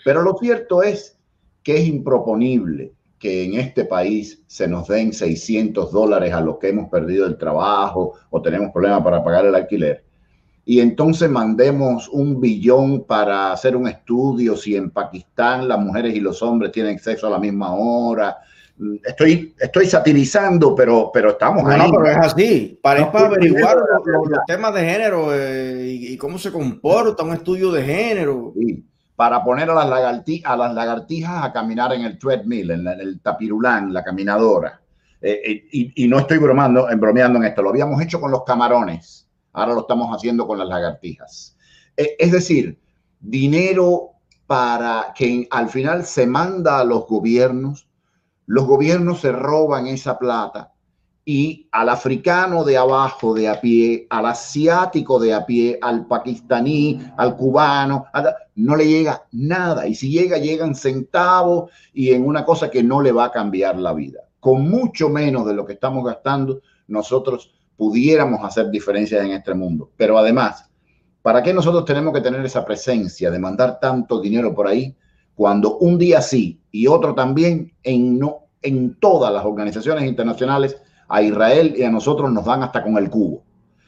pero 0.05 0.23
lo 0.23 0.37
cierto 0.37 0.83
es 0.83 1.17
que 1.63 1.77
es 1.77 1.87
improponible 1.87 2.95
que 3.17 3.45
en 3.45 3.55
este 3.55 3.85
país 3.85 4.43
se 4.49 4.67
nos 4.67 4.89
den 4.89 5.13
600 5.13 5.93
dólares 5.93 6.35
a 6.35 6.41
los 6.41 6.59
que 6.59 6.71
hemos 6.71 6.91
perdido 6.91 7.27
el 7.27 7.39
trabajo 7.39 8.15
o 8.29 8.43
tenemos 8.43 8.73
problemas 8.73 9.05
para 9.05 9.23
pagar 9.23 9.47
el 9.47 9.55
alquiler. 9.55 10.03
Y 10.65 10.81
entonces 10.81 11.31
mandemos 11.31 12.09
un 12.09 12.41
billón 12.41 13.05
para 13.05 13.53
hacer 13.53 13.77
un 13.77 13.87
estudio 13.87 14.57
si 14.57 14.75
en 14.75 14.91
Pakistán 14.91 15.69
las 15.69 15.79
mujeres 15.79 16.13
y 16.17 16.21
los 16.21 16.43
hombres 16.43 16.73
tienen 16.73 16.99
sexo 16.99 17.29
a 17.29 17.31
la 17.31 17.39
misma 17.39 17.73
hora, 17.73 18.39
estoy, 19.05 19.55
estoy 19.59 19.87
satirizando, 19.87 20.75
pero, 20.75 21.11
pero 21.13 21.31
estamos 21.31 21.65
no, 21.65 21.71
ahí. 21.71 21.79
No, 21.79 21.91
pero 21.91 22.11
es 22.11 22.19
así. 22.19 22.79
Para, 22.83 23.05
averiguar 23.05 23.77
los, 23.77 24.41
temas 24.47 24.75
de 24.75 24.81
género 24.81 25.35
eh, 25.35 25.87
y, 25.89 26.17
cómo 26.17 26.39
se 26.39 26.53
comporta 26.53 27.23
un 27.23 27.33
estudio 27.33 27.73
de 27.73 27.83
género. 27.83 28.53
Para 29.17 29.43
poner 29.43 29.69
a 29.69 29.75
las, 29.75 29.87
a 30.45 30.57
las 30.57 30.75
lagartijas 30.75 31.45
a 31.45 31.53
caminar 31.53 31.93
en 31.93 32.03
el 32.03 32.19
treadmill, 32.19 32.71
en, 32.71 32.87
el 32.87 33.21
tapirulán, 33.21 33.93
la 33.93 34.05
caminadora. 34.05 34.81
eh, 35.21 35.65
y, 35.73 36.07
no 36.07 36.21
estoy 36.21 36.39
bromando, 36.39 36.87
bromeando 36.97 37.39
en 37.39 37.47
esto, 37.47 37.63
lo 37.63 37.71
habíamos 37.71 38.01
hecho 38.01 38.21
con 38.21 38.31
los 38.31 38.45
camarones, 38.45 39.27
ahora 39.53 39.75
lo 39.75 39.81
estamos 39.81 40.15
haciendo 40.15 40.47
con 40.47 40.59
las 40.59 40.69
lagartijas. 40.69 41.57
es 41.97 42.31
decir, 42.31 42.79
dinero 43.19 44.13
para 44.47 45.13
que 45.17 45.49
al 45.51 45.69
final 45.69 46.05
se 46.05 46.27
manda 46.27 46.79
a 46.79 46.85
los 46.85 47.07
gobiernos, 47.09 47.88
los 48.49 48.67
gobiernos 48.67 49.21
se 49.21 49.31
roban 49.31 49.87
esa 49.87 50.19
plata 50.19 50.73
y 51.25 51.69
al 51.71 51.91
africano 51.91 52.65
de 52.65 52.79
abajo, 52.79 53.35
de 53.35 53.47
a 53.47 53.61
pie, 53.61 54.07
al 54.09 54.25
asiático 54.25 55.21
de 55.21 55.35
a 55.35 55.45
pie, 55.45 55.79
al 55.83 56.07
pakistaní, 56.07 56.99
al 57.19 57.37
cubano, 57.37 58.07
no 58.55 58.75
le 58.75 58.89
llega 58.89 59.27
nada. 59.33 59.87
Y 59.87 59.95
si 59.95 60.11
llega, 60.11 60.39
llegan 60.39 60.75
centavos 60.75 61.71
y 61.93 62.13
en 62.13 62.27
una 62.27 62.47
cosa 62.47 62.71
que 62.71 62.83
no 62.83 63.03
le 63.03 63.13
va 63.13 63.27
a 63.27 63.31
cambiar 63.31 63.79
la 63.79 63.93
vida. 63.93 64.21
Con 64.41 64.69
mucho 64.71 65.11
menos 65.11 65.45
de 65.45 65.53
lo 65.53 65.67
que 65.67 65.75
estamos 65.75 66.03
gastando, 66.03 66.63
nosotros 66.87 67.53
pudiéramos 67.77 68.43
hacer 68.43 68.71
diferencias 68.71 69.23
en 69.23 69.33
este 69.33 69.53
mundo. 69.53 69.91
Pero 69.95 70.17
además, 70.17 70.69
¿Para 71.21 71.43
qué 71.43 71.53
nosotros 71.53 71.85
tenemos 71.85 72.15
que 72.15 72.23
tener 72.23 72.43
esa 72.47 72.65
presencia 72.65 73.31
de 73.31 73.39
mandar 73.39 73.79
tanto 73.81 74.19
dinero 74.19 74.55
por 74.55 74.67
ahí 74.67 74.97
cuando 75.39 75.79
un 75.79 75.99
día 75.99 76.21
sí 76.21 76.61
y 76.73 76.89
otro 76.89 77.15
también 77.15 77.73
en, 77.85 78.19
todas 78.99 79.33
las 79.33 79.45
organizaciones 79.45 80.03
internacionales 80.03 80.77
a 81.07 81.23
Israel 81.23 81.75
y 81.77 81.85
a 81.85 81.91
nosotros 81.93 82.33
nos 82.33 82.45
dan 82.45 82.65
hasta 82.65 82.83
con 82.83 82.99
el 82.99 83.09
cubo? 83.09 83.45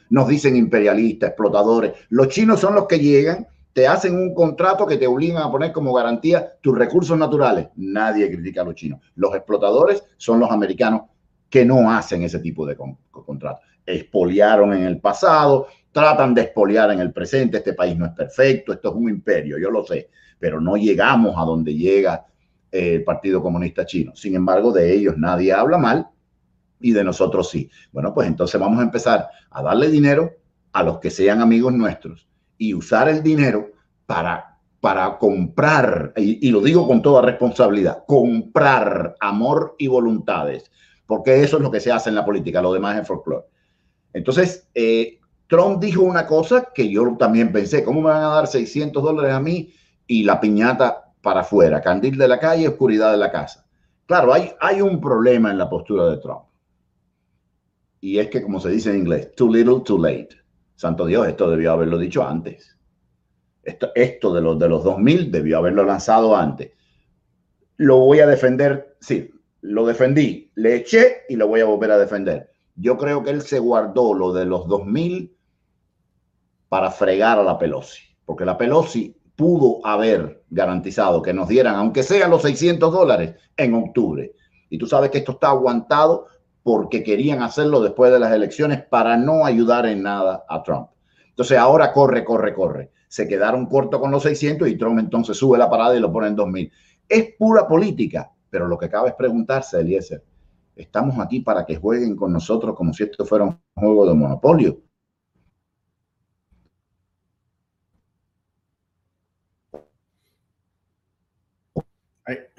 Nos 0.09 0.29
dicen 0.29 0.55
imperialistas, 0.55 1.31
explotadores. 1.31 1.91
Los 2.07 2.29
chinos 2.29 2.61
son 2.61 2.75
los 2.75 2.87
que 2.87 2.99
llegan, 2.99 3.49
te 3.73 3.85
hacen 3.85 4.15
un 4.15 4.33
contrato 4.33 4.87
que 4.87 4.95
te 4.95 5.07
obligan 5.07 5.43
a 5.43 5.51
poner 5.51 5.73
como 5.73 5.91
garantía 5.91 6.53
tus 6.61 6.77
recursos 6.77 7.17
naturales. 7.17 7.67
Nadie 7.75 8.31
critica 8.31 8.61
a 8.61 8.65
los 8.65 8.75
chinos. 8.75 9.01
Los 9.15 9.35
explotadores 9.35 10.05
son 10.15 10.39
los 10.39 10.49
americanos 10.51 11.01
que 11.49 11.65
no 11.65 11.91
hacen 11.91 12.23
ese 12.23 12.39
tipo 12.39 12.65
de 12.65 12.77
contratos. 13.11 13.61
Expoliaron 13.85 14.71
en 14.71 14.83
el 14.83 15.01
pasado, 15.01 15.67
tratan 15.91 16.33
de 16.33 16.41
expoliar 16.41 16.91
en 16.91 16.99
el 16.99 17.11
presente. 17.11 17.57
Este 17.57 17.73
país 17.73 17.97
no 17.97 18.05
es 18.05 18.11
perfecto, 18.11 18.73
esto 18.73 18.89
es 18.89 18.95
un 18.95 19.09
imperio, 19.09 19.57
yo 19.57 19.69
lo 19.69 19.85
sé, 19.85 20.09
pero 20.39 20.59
no 20.61 20.77
llegamos 20.77 21.35
a 21.37 21.43
donde 21.43 21.73
llega 21.73 22.25
eh, 22.71 22.95
el 22.95 23.03
Partido 23.03 23.41
Comunista 23.41 23.85
Chino. 23.85 24.15
Sin 24.15 24.35
embargo, 24.35 24.71
de 24.71 24.93
ellos 24.93 25.17
nadie 25.17 25.53
habla 25.53 25.77
mal 25.77 26.07
y 26.79 26.91
de 26.91 27.03
nosotros 27.03 27.49
sí. 27.49 27.69
Bueno, 27.91 28.13
pues 28.13 28.27
entonces 28.27 28.59
vamos 28.59 28.79
a 28.79 28.83
empezar 28.83 29.29
a 29.49 29.61
darle 29.61 29.89
dinero 29.89 30.31
a 30.73 30.83
los 30.83 30.99
que 30.99 31.09
sean 31.09 31.41
amigos 31.41 31.73
nuestros 31.73 32.27
y 32.57 32.73
usar 32.73 33.09
el 33.09 33.23
dinero 33.23 33.71
para, 34.05 34.57
para 34.79 35.17
comprar, 35.17 36.13
y, 36.15 36.49
lo 36.49 36.61
digo 36.61 36.87
con 36.87 37.01
toda 37.01 37.21
responsabilidad, 37.21 38.03
comprar 38.07 39.15
amor 39.19 39.75
y 39.77 39.87
voluntades, 39.87 40.71
porque 41.05 41.43
eso 41.43 41.57
es 41.57 41.63
lo 41.63 41.71
que 41.71 41.79
se 41.79 41.91
hace 41.91 42.09
en 42.09 42.15
la 42.15 42.25
política, 42.25 42.61
lo 42.61 42.73
demás 42.73 42.99
es 42.99 43.07
folclore. 43.07 43.45
Entonces, 44.13 44.69
eh, 44.75 45.20
Trump 45.51 45.81
dijo 45.81 46.03
una 46.03 46.25
cosa 46.25 46.69
que 46.73 46.89
yo 46.89 47.17
también 47.19 47.51
pensé, 47.51 47.83
¿cómo 47.83 47.99
me 47.99 48.07
van 48.07 48.23
a 48.23 48.35
dar 48.35 48.47
600 48.47 49.03
dólares 49.03 49.33
a 49.33 49.41
mí 49.41 49.73
y 50.07 50.23
la 50.23 50.39
piñata 50.39 51.11
para 51.21 51.41
afuera? 51.41 51.81
Candil 51.81 52.17
de 52.17 52.29
la 52.29 52.39
calle, 52.39 52.69
oscuridad 52.69 53.11
de 53.11 53.17
la 53.17 53.33
casa. 53.33 53.67
Claro, 54.05 54.33
hay, 54.33 54.53
hay 54.61 54.79
un 54.79 55.01
problema 55.01 55.51
en 55.51 55.57
la 55.57 55.69
postura 55.69 56.05
de 56.05 56.19
Trump. 56.19 56.43
Y 57.99 58.17
es 58.19 58.29
que, 58.29 58.41
como 58.41 58.61
se 58.61 58.69
dice 58.69 58.91
en 58.91 58.99
inglés, 58.99 59.35
too 59.35 59.51
little, 59.51 59.81
too 59.83 60.01
late. 60.01 60.29
Santo 60.75 61.05
Dios, 61.05 61.27
esto 61.27 61.51
debió 61.51 61.73
haberlo 61.73 61.97
dicho 61.97 62.25
antes. 62.25 62.77
Esto, 63.61 63.91
esto 63.93 64.33
de, 64.33 64.39
los, 64.39 64.57
de 64.57 64.69
los 64.69 64.85
2000 64.85 65.33
debió 65.33 65.57
haberlo 65.57 65.83
lanzado 65.83 66.33
antes. 66.33 66.71
Lo 67.75 67.97
voy 67.97 68.21
a 68.21 68.25
defender, 68.25 68.95
sí, 69.01 69.29
lo 69.59 69.85
defendí, 69.85 70.49
le 70.55 70.77
eché 70.77 71.23
y 71.27 71.35
lo 71.35 71.49
voy 71.49 71.59
a 71.59 71.65
volver 71.65 71.91
a 71.91 71.97
defender. 71.97 72.51
Yo 72.77 72.97
creo 72.97 73.21
que 73.21 73.31
él 73.31 73.41
se 73.41 73.59
guardó 73.59 74.13
lo 74.13 74.31
de 74.31 74.45
los 74.45 74.65
2000 74.69 75.39
para 76.71 76.89
fregar 76.89 77.37
a 77.37 77.43
la 77.43 77.59
Pelosi, 77.59 77.99
porque 78.25 78.45
la 78.45 78.57
Pelosi 78.57 79.13
pudo 79.35 79.85
haber 79.85 80.45
garantizado 80.49 81.21
que 81.21 81.33
nos 81.33 81.49
dieran, 81.49 81.75
aunque 81.75 82.01
sea 82.01 82.29
los 82.29 82.43
600 82.43 82.93
dólares, 82.93 83.35
en 83.57 83.73
octubre. 83.73 84.31
Y 84.69 84.77
tú 84.77 84.87
sabes 84.87 85.11
que 85.11 85.17
esto 85.17 85.33
está 85.33 85.49
aguantado 85.49 86.27
porque 86.63 87.03
querían 87.03 87.41
hacerlo 87.41 87.81
después 87.81 88.13
de 88.13 88.19
las 88.19 88.31
elecciones 88.31 88.81
para 88.85 89.17
no 89.17 89.45
ayudar 89.45 89.85
en 89.85 90.01
nada 90.03 90.45
a 90.47 90.63
Trump. 90.63 90.87
Entonces 91.27 91.57
ahora 91.57 91.91
corre, 91.91 92.23
corre, 92.23 92.53
corre. 92.53 92.91
Se 93.09 93.27
quedaron 93.27 93.65
cortos 93.65 93.99
con 93.99 94.09
los 94.09 94.23
600 94.23 94.69
y 94.69 94.77
Trump 94.77 94.97
entonces 94.97 95.35
sube 95.35 95.57
la 95.57 95.69
parada 95.69 95.97
y 95.97 95.99
lo 95.99 96.09
pone 96.09 96.27
en 96.27 96.37
2000. 96.37 96.71
Es 97.09 97.35
pura 97.37 97.67
política, 97.67 98.31
pero 98.49 98.65
lo 98.69 98.77
que 98.77 98.87
cabe 98.87 99.09
es 99.09 99.15
preguntarse, 99.15 99.81
Eliezer, 99.81 100.23
¿estamos 100.77 101.19
aquí 101.19 101.41
para 101.41 101.65
que 101.65 101.75
jueguen 101.75 102.15
con 102.15 102.31
nosotros 102.31 102.77
como 102.77 102.93
si 102.93 103.03
esto 103.03 103.25
fuera 103.25 103.43
un 103.43 103.59
juego 103.75 104.07
de 104.07 104.13
monopolio? 104.13 104.77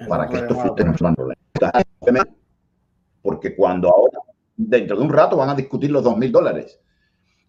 Para 0.07 0.27
que 0.27 0.37
esto 0.37 0.53
no 0.53 2.23
Porque 3.21 3.55
cuando 3.55 3.89
ahora, 3.89 4.19
dentro 4.55 4.97
de 4.97 5.03
un 5.03 5.09
rato, 5.09 5.37
van 5.37 5.49
a 5.49 5.55
discutir 5.55 5.91
los 5.91 6.03
dos 6.03 6.17
mil 6.17 6.31
dólares. 6.31 6.79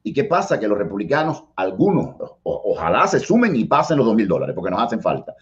¿Y 0.02 0.12
qué 0.12 0.24
pasa? 0.24 0.60
Que 0.60 0.68
los 0.68 0.76
republicanos, 0.76 1.44
algunos, 1.56 2.16
ojalá 2.42 3.06
se 3.06 3.20
sumen 3.20 3.56
y 3.56 3.64
pasen 3.64 3.96
los 3.96 4.06
dos 4.06 4.14
mil 4.14 4.28
dólares, 4.28 4.54
porque 4.54 4.70
nos 4.70 4.82
hacen 4.82 5.00
falta. 5.00 5.34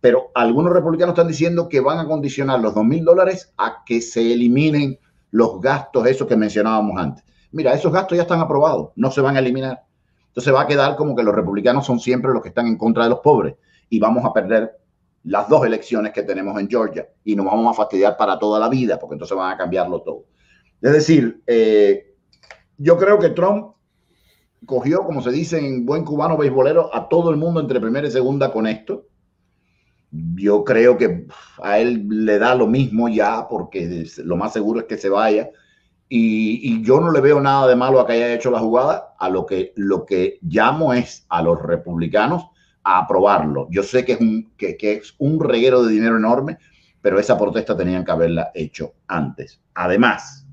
Pero 0.00 0.30
algunos 0.34 0.72
republicanos 0.72 1.14
están 1.14 1.28
diciendo 1.28 1.68
que 1.68 1.80
van 1.80 1.98
a 1.98 2.06
condicionar 2.06 2.60
los 2.60 2.74
dos 2.74 2.84
mil 2.84 3.04
dólares 3.04 3.52
a 3.56 3.82
que 3.84 4.00
se 4.00 4.32
eliminen 4.32 4.98
los 5.30 5.60
gastos, 5.60 6.06
esos 6.06 6.28
que 6.28 6.36
mencionábamos 6.36 6.96
antes. 6.96 7.24
Mira, 7.50 7.72
esos 7.72 7.92
gastos 7.92 8.16
ya 8.16 8.22
están 8.22 8.40
aprobados, 8.40 8.90
no 8.96 9.10
se 9.10 9.20
van 9.20 9.36
a 9.36 9.40
eliminar. 9.40 9.82
Entonces 10.28 10.52
va 10.52 10.62
a 10.62 10.66
quedar 10.66 10.96
como 10.96 11.14
que 11.14 11.22
los 11.22 11.34
republicanos 11.34 11.86
son 11.86 12.00
siempre 12.00 12.32
los 12.32 12.42
que 12.42 12.48
están 12.48 12.66
en 12.66 12.76
contra 12.76 13.04
de 13.04 13.10
los 13.10 13.20
pobres 13.20 13.54
y 13.88 14.00
vamos 14.00 14.24
a 14.24 14.32
perder 14.32 14.76
las 15.24 15.48
dos 15.48 15.64
elecciones 15.64 16.12
que 16.12 16.22
tenemos 16.22 16.58
en 16.60 16.68
Georgia 16.68 17.08
y 17.24 17.34
nos 17.34 17.46
vamos 17.46 17.72
a 17.72 17.74
fastidiar 17.74 18.16
para 18.16 18.38
toda 18.38 18.60
la 18.60 18.68
vida, 18.68 18.98
porque 18.98 19.14
entonces 19.14 19.36
van 19.36 19.52
a 19.52 19.56
cambiarlo 19.56 20.02
todo. 20.02 20.26
Es 20.80 20.92
decir, 20.92 21.42
eh, 21.46 22.14
yo 22.76 22.98
creo 22.98 23.18
que 23.18 23.30
Trump 23.30 23.74
cogió, 24.66 25.02
como 25.04 25.22
se 25.22 25.30
dice 25.30 25.58
en 25.58 25.86
buen 25.86 26.04
cubano 26.04 26.36
beisbolero, 26.36 26.94
a 26.94 27.08
todo 27.08 27.30
el 27.30 27.36
mundo 27.36 27.60
entre 27.60 27.80
primera 27.80 28.06
y 28.06 28.10
segunda 28.10 28.52
con 28.52 28.66
esto. 28.66 29.06
Yo 30.10 30.62
creo 30.62 30.96
que 30.96 31.26
a 31.62 31.78
él 31.78 32.06
le 32.08 32.38
da 32.38 32.54
lo 32.54 32.66
mismo 32.66 33.08
ya, 33.08 33.48
porque 33.48 34.06
lo 34.18 34.36
más 34.36 34.52
seguro 34.52 34.80
es 34.80 34.86
que 34.86 34.98
se 34.98 35.08
vaya. 35.08 35.50
Y, 36.08 36.60
y, 36.70 36.82
yo 36.84 37.00
no 37.00 37.10
le 37.10 37.20
veo 37.20 37.40
nada 37.40 37.66
de 37.66 37.74
malo 37.74 37.98
a 37.98 38.06
que 38.06 38.12
haya 38.12 38.32
hecho 38.32 38.50
la 38.50 38.60
jugada. 38.60 39.14
A 39.18 39.28
lo 39.28 39.46
que, 39.46 39.72
lo 39.74 40.04
que 40.04 40.38
llamo 40.42 40.92
es 40.92 41.24
a 41.30 41.42
los 41.42 41.60
republicanos 41.60 42.50
a 42.84 42.98
aprobarlo. 42.98 43.66
Yo 43.70 43.82
sé 43.82 44.04
que 44.04 44.12
es 44.12 44.20
un, 44.20 44.52
que, 44.56 44.76
es 44.80 45.14
un 45.18 45.40
reguero 45.40 45.82
de 45.82 45.92
dinero 45.92 46.16
enorme, 46.16 46.58
pero 47.00 47.18
esa 47.18 47.36
protesta 47.36 47.76
tenían 47.76 48.04
que 48.04 48.12
haberla 48.12 48.50
hecho 48.54 48.94
antes. 49.08 49.60
Además, 49.74 50.46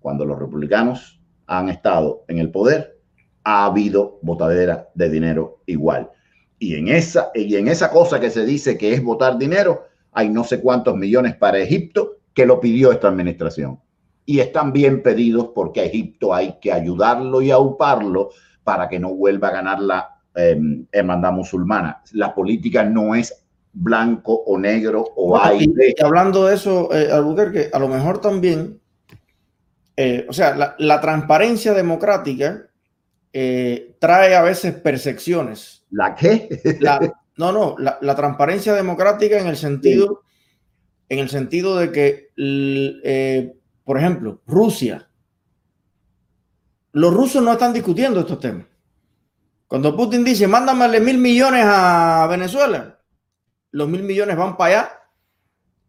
cuando 0.00 0.24
los 0.24 0.38
republicanos 0.38 1.20
han 1.46 1.68
estado 1.68 2.24
en 2.28 2.38
el 2.38 2.50
poder, 2.50 2.98
ha 3.44 3.66
habido 3.66 4.18
botadera 4.22 4.88
de 4.94 5.10
dinero 5.10 5.60
igual. 5.66 6.10
Y 6.58 6.76
en 6.76 6.88
esa, 6.88 7.30
y 7.34 7.56
en 7.56 7.68
esa 7.68 7.90
cosa 7.90 8.20
que 8.20 8.30
se 8.30 8.46
dice 8.46 8.78
que 8.78 8.94
es 8.94 9.02
votar 9.02 9.36
dinero, 9.36 9.86
hay 10.12 10.28
no 10.28 10.44
sé 10.44 10.60
cuántos 10.60 10.96
millones 10.96 11.34
para 11.36 11.58
Egipto 11.58 12.18
que 12.34 12.46
lo 12.46 12.60
pidió 12.60 12.92
esta 12.92 13.08
administración. 13.08 13.80
Y 14.24 14.38
están 14.38 14.72
bien 14.72 15.02
pedidos 15.02 15.48
porque 15.54 15.84
Egipto 15.84 16.32
hay 16.32 16.58
que 16.60 16.72
ayudarlo 16.72 17.42
y 17.42 17.50
auparlo 17.50 18.30
para 18.62 18.88
que 18.88 19.00
no 19.00 19.12
vuelva 19.14 19.48
a 19.48 19.52
ganar 19.52 19.80
la 19.80 20.11
eh, 20.34 20.60
hermandad 20.90 21.32
musulmana. 21.32 22.02
La 22.12 22.34
política 22.34 22.84
no 22.84 23.14
es 23.14 23.42
blanco 23.72 24.34
o 24.34 24.58
negro 24.58 25.04
o 25.16 25.38
hay. 25.38 25.72
hablando 26.02 26.46
de 26.46 26.54
eso, 26.54 26.92
eh, 26.92 27.10
Albuquerque, 27.10 27.70
a 27.72 27.78
lo 27.78 27.88
mejor 27.88 28.20
también, 28.20 28.80
eh, 29.96 30.26
o 30.28 30.32
sea, 30.32 30.74
la, 30.78 31.00
transparencia 31.00 31.72
democrática 31.72 32.66
eh, 33.32 33.96
trae 33.98 34.34
a 34.34 34.42
veces 34.42 34.74
percepciones. 34.74 35.84
¿La 35.90 36.14
qué? 36.14 36.48
no, 37.36 37.52
no, 37.52 37.76
la, 37.78 38.14
transparencia 38.14 38.74
democrática 38.74 39.38
en 39.38 39.46
el 39.46 39.56
sentido, 39.56 40.22
en 41.08 41.18
el 41.18 41.28
sentido 41.28 41.76
de 41.76 41.92
que, 41.92 43.54
por 43.84 43.98
ejemplo, 43.98 44.40
Rusia, 44.46 45.08
los 46.92 47.12
rusos 47.12 47.42
no 47.42 47.52
están 47.52 47.72
discutiendo 47.72 48.20
estos 48.20 48.38
temas. 48.38 48.66
Cuando 49.72 49.96
Putin 49.96 50.22
dice, 50.22 50.46
mándamele 50.46 51.00
mil 51.00 51.16
millones 51.16 51.64
a 51.66 52.26
Venezuela, 52.28 52.98
los 53.70 53.88
mil 53.88 54.02
millones 54.02 54.36
van 54.36 54.54
para 54.54 54.80
allá 54.80 54.92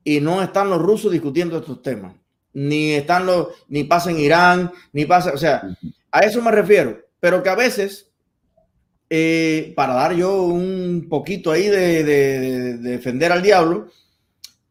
y 0.06 0.22
no 0.22 0.42
están 0.42 0.70
los 0.70 0.82
rusos 0.82 1.12
discutiendo 1.12 1.58
estos 1.58 1.82
temas. 1.82 2.16
Ni 2.54 2.94
están 2.94 3.26
los, 3.26 3.50
ni 3.68 3.84
pasa 3.84 4.10
en 4.12 4.20
Irán, 4.20 4.72
ni 4.94 5.04
pasa, 5.04 5.34
o 5.34 5.38
sea, 5.38 5.64
a 6.14 6.20
eso 6.22 6.42
me 6.42 6.52
refiero. 6.52 6.98
Pero 7.20 7.44
que 7.44 7.50
a 7.50 7.56
veces, 7.56 8.10
eh, 9.10 9.74
para 9.76 9.96
dar 9.96 10.14
yo 10.14 10.44
un 10.44 11.08
poquito 11.10 11.52
ahí 11.52 11.68
de, 11.68 12.78
defender 12.78 13.34
al 13.34 13.42
diablo, 13.42 13.90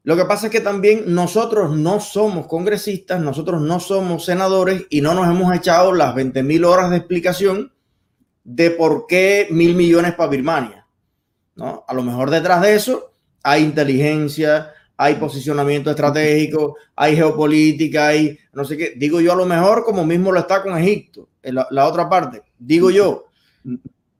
Lo 0.04 0.16
que 0.16 0.24
pasa 0.24 0.46
es 0.46 0.52
que 0.52 0.62
también 0.62 1.14
nosotros 1.14 1.76
no 1.76 2.00
somos 2.00 2.46
congresistas, 2.46 3.20
nosotros 3.20 3.60
no 3.60 3.78
somos 3.78 4.24
senadores 4.24 4.86
y 4.88 5.02
no 5.02 5.12
nos 5.12 5.26
hemos 5.26 5.54
echado 5.54 5.92
las 5.92 6.14
20 6.14 6.42
mil 6.42 6.64
horas 6.64 6.88
de 6.88 6.96
explicación 6.96 7.72
de 8.44 8.70
por 8.70 9.06
qué 9.06 9.48
mil 9.50 9.74
millones 9.74 10.14
para 10.14 10.30
Birmania. 10.30 10.86
¿no? 11.54 11.84
A 11.86 11.94
lo 11.94 12.02
mejor 12.02 12.30
detrás 12.30 12.62
de 12.62 12.74
eso 12.74 13.12
hay 13.42 13.62
inteligencia, 13.62 14.72
hay 14.96 15.14
posicionamiento 15.16 15.90
estratégico, 15.90 16.76
hay 16.94 17.16
geopolítica, 17.16 18.08
hay 18.08 18.38
no 18.52 18.64
sé 18.64 18.76
qué. 18.76 18.94
Digo 18.96 19.20
yo 19.20 19.32
a 19.32 19.36
lo 19.36 19.46
mejor 19.46 19.84
como 19.84 20.04
mismo 20.04 20.32
lo 20.32 20.40
está 20.40 20.62
con 20.62 20.76
Egipto, 20.76 21.28
la, 21.42 21.86
otra 21.86 22.08
parte. 22.08 22.42
Digo 22.58 22.90
yo, 22.90 23.26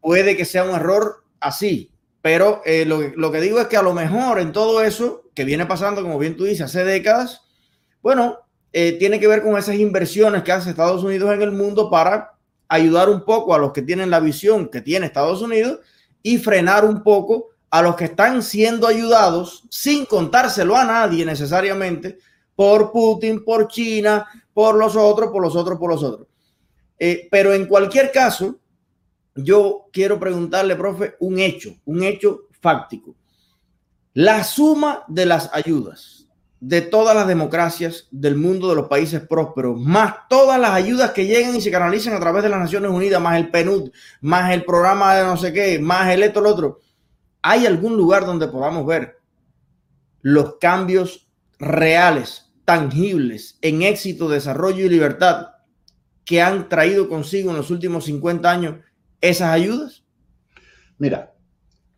puede 0.01 0.37
que 0.37 0.45
sea 0.45 0.65
un 0.65 0.75
error 0.75 1.25
así, 1.41 1.91
pero 2.21 2.63
eh, 2.65 2.85
lo, 2.85 3.01
lo, 3.17 3.31
que 3.33 3.41
digo 3.41 3.61
es 3.61 3.67
que 3.67 3.77
a 3.77 3.83
lo 3.83 3.95
mejor 3.95 4.41
en 4.41 4.53
todo 4.53 4.83
eso 4.83 5.25
que 5.35 5.45
viene 5.45 5.67
pasando, 5.67 6.03
como 6.03 6.19
bien 6.19 6.37
tú 6.37 6.45
dices, 6.45 6.63
hace 6.63 6.85
décadas, 6.85 7.43
bueno, 8.03 8.39
eh, 8.73 8.93
tiene 8.99 9.21
que 9.21 9.29
ver 9.29 9.43
con 9.43 9.57
esas 9.59 9.77
inversiones 9.77 10.43
que 10.43 10.53
hace 10.53 10.71
Estados 10.71 11.05
Unidos 11.05 11.33
en 11.35 11.43
el 11.43 11.53
mundo 11.53 11.91
para 11.91 12.32
ayudar 12.73 13.11
un 13.11 13.23
poco 13.25 13.55
a 13.55 13.59
los 13.59 13.71
que 13.73 13.83
tienen 13.83 14.09
la 14.09 14.19
visión 14.19 14.69
que 14.69 14.81
tiene 14.81 15.05
Estados 15.05 15.43
Unidos 15.43 15.81
y 16.23 16.39
frenar 16.39 16.87
un 16.87 17.03
poco 17.03 17.51
a 17.69 17.83
los 17.83 17.97
que 17.97 18.05
están 18.07 18.43
siendo 18.43 18.87
ayudados 18.87 19.65
sin 19.71 20.07
contárselo 20.07 20.75
a 20.75 20.85
nadie 20.85 21.27
necesariamente 21.27 22.19
por 22.57 22.91
Putin, 22.91 23.45
por 23.45 23.69
China, 23.69 24.27
por 24.55 24.77
los 24.77 24.97
otros, 24.97 25.31
por 25.31 25.43
los 25.43 25.55
otros, 25.55 25.79
por 25.79 25.91
los 25.91 26.03
otros. 26.03 26.29
Eh, 26.99 27.29
pero 27.31 27.53
en 27.53 27.67
cualquier 27.67 28.11
caso, 28.11 28.59
yo 29.35 29.89
quiero 29.93 30.19
preguntarle, 30.19 30.75
profe, 30.75 31.17
un 31.21 31.39
hecho, 31.39 31.75
un 31.85 32.03
hecho 32.03 32.43
fáctico. 32.59 33.15
La 34.15 34.45
suma 34.45 35.05
de 35.09 35.27
las 35.27 35.51
ayudas 35.53 36.22
de 36.63 36.81
todas 36.81 37.17
las 37.17 37.27
democracias 37.27 38.07
del 38.13 38.37
mundo 38.37 38.69
de 38.69 38.77
los 38.77 38.87
países 38.87 39.21
prósperos, 39.21 39.81
más 39.81 40.29
todas 40.29 40.61
las 40.61 40.71
ayudas 40.71 41.11
que 41.11 41.27
llegan 41.27 41.57
y 41.57 41.61
se 41.61 41.73
canalizan 41.73 42.15
a 42.15 42.21
través 42.21 42.45
de 42.45 42.51
las 42.51 42.61
Naciones 42.61 42.93
Unidas, 42.93 43.21
más 43.21 43.37
el 43.37 43.51
PNUD, 43.51 43.91
más 44.21 44.53
el 44.53 44.65
programa 44.65 45.17
de 45.17 45.25
no 45.25 45.37
sé 45.37 45.53
qué, 45.53 45.81
más 45.81 46.09
el 46.11 46.23
esto, 46.23 46.39
el 46.39 46.47
otro. 46.47 46.79
¿Hay 47.43 47.67
algún 47.67 47.97
lugar 47.97 48.25
donde 48.25 48.47
podamos 48.47 48.87
ver 48.87 49.19
los 50.21 50.55
cambios 50.61 51.29
reales, 51.59 52.53
tangibles, 52.65 53.59
en 53.61 53.83
éxito, 53.83 54.29
desarrollo 54.29 54.87
y 54.87 54.89
libertad 54.89 55.49
que 56.25 56.43
han 56.43 56.69
traído 56.69 57.09
consigo 57.09 57.51
en 57.51 57.57
los 57.57 57.73
últimos 57.73 58.05
50 58.05 58.49
años 58.49 58.77
esas 59.21 59.51
ayudas? 59.51 60.05
Mira, 60.97 61.35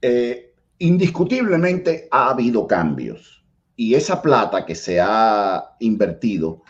eh, 0.00 0.54
indiscutiblemente 0.78 2.08
ha 2.10 2.30
habido 2.30 2.66
cambios 2.66 3.43
y 3.76 3.94
esa 3.94 4.22
plata 4.22 4.64
que 4.64 4.74
se 4.74 5.00
ha 5.00 5.76
invertido 5.80 6.62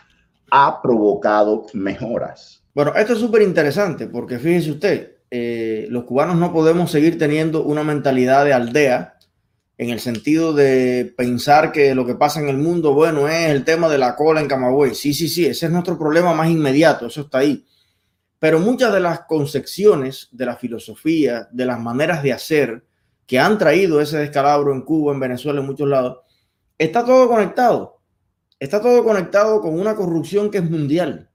ha 0.51 0.81
provocado 0.81 1.65
mejoras. 1.73 2.63
Bueno, 2.73 2.93
esto 2.95 3.13
es 3.13 3.19
súper 3.19 3.41
interesante 3.41 4.07
porque 4.07 4.39
fíjese 4.39 4.71
usted, 4.71 5.11
eh, 5.31 5.87
los 5.89 6.03
cubanos 6.03 6.37
no 6.37 6.53
podemos 6.53 6.91
seguir 6.91 7.17
teniendo 7.17 7.63
una 7.63 7.83
mentalidad 7.83 8.45
de 8.45 8.53
aldea 8.53 9.15
en 9.77 9.89
el 9.89 9.99
sentido 9.99 10.53
de 10.53 11.13
pensar 11.17 11.71
que 11.71 11.93
lo 11.95 12.05
que 12.05 12.15
pasa 12.15 12.39
en 12.39 12.47
el 12.47 12.57
mundo, 12.57 12.93
bueno, 12.93 13.27
es 13.27 13.49
el 13.49 13.65
tema 13.65 13.89
de 13.89 13.97
la 13.97 14.15
cola 14.15 14.39
en 14.39 14.47
Camagüey. 14.47 14.95
Sí, 14.95 15.13
sí, 15.13 15.27
sí, 15.27 15.45
ese 15.45 15.65
es 15.65 15.71
nuestro 15.71 15.97
problema 15.97 16.33
más 16.33 16.49
inmediato, 16.49 17.07
eso 17.07 17.21
está 17.21 17.39
ahí. 17.39 17.65
Pero 18.39 18.59
muchas 18.59 18.93
de 18.93 18.99
las 18.99 19.21
concepciones 19.21 20.29
de 20.31 20.45
la 20.45 20.55
filosofía, 20.55 21.47
de 21.51 21.65
las 21.65 21.79
maneras 21.79 22.23
de 22.23 22.33
hacer 22.33 22.83
que 23.25 23.39
han 23.39 23.57
traído 23.57 23.99
ese 23.99 24.17
descalabro 24.17 24.71
en 24.71 24.81
Cuba, 24.81 25.13
en 25.13 25.19
Venezuela, 25.19 25.59
en 25.59 25.65
muchos 25.65 25.89
lados, 25.89 26.19
está 26.77 27.05
todo 27.05 27.27
conectado. 27.27 27.99
Está 28.59 28.81
todo 28.81 29.03
conectado 29.03 29.61
con 29.61 29.79
una 29.79 29.95
corrupción 29.95 30.49
que 30.49 30.59
es 30.59 30.69
mundial. 30.69 31.29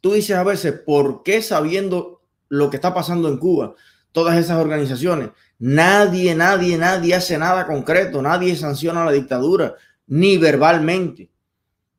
Tú 0.00 0.12
dices 0.12 0.36
a 0.36 0.44
veces, 0.44 0.72
¿por 0.72 1.22
qué 1.22 1.42
sabiendo 1.42 2.22
lo 2.48 2.68
que 2.70 2.76
está 2.76 2.92
pasando 2.92 3.28
en 3.28 3.38
Cuba, 3.38 3.74
todas 4.12 4.36
esas 4.36 4.58
organizaciones, 4.58 5.30
nadie, 5.58 6.34
nadie, 6.34 6.76
nadie 6.76 7.14
hace 7.14 7.38
nada 7.38 7.66
concreto, 7.66 8.20
nadie 8.20 8.54
sanciona 8.56 9.04
la 9.04 9.12
dictadura, 9.12 9.74
ni 10.06 10.36
verbalmente? 10.36 11.30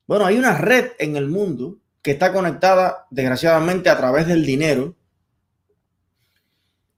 Bueno, 0.05 0.25
hay 0.25 0.37
una 0.37 0.57
red 0.57 0.91
en 0.99 1.15
el 1.15 1.27
mundo 1.27 1.77
que 2.01 2.11
está 2.11 2.33
conectada, 2.33 3.07
desgraciadamente, 3.09 3.89
a 3.89 3.97
través 3.97 4.27
del 4.27 4.45
dinero, 4.45 4.95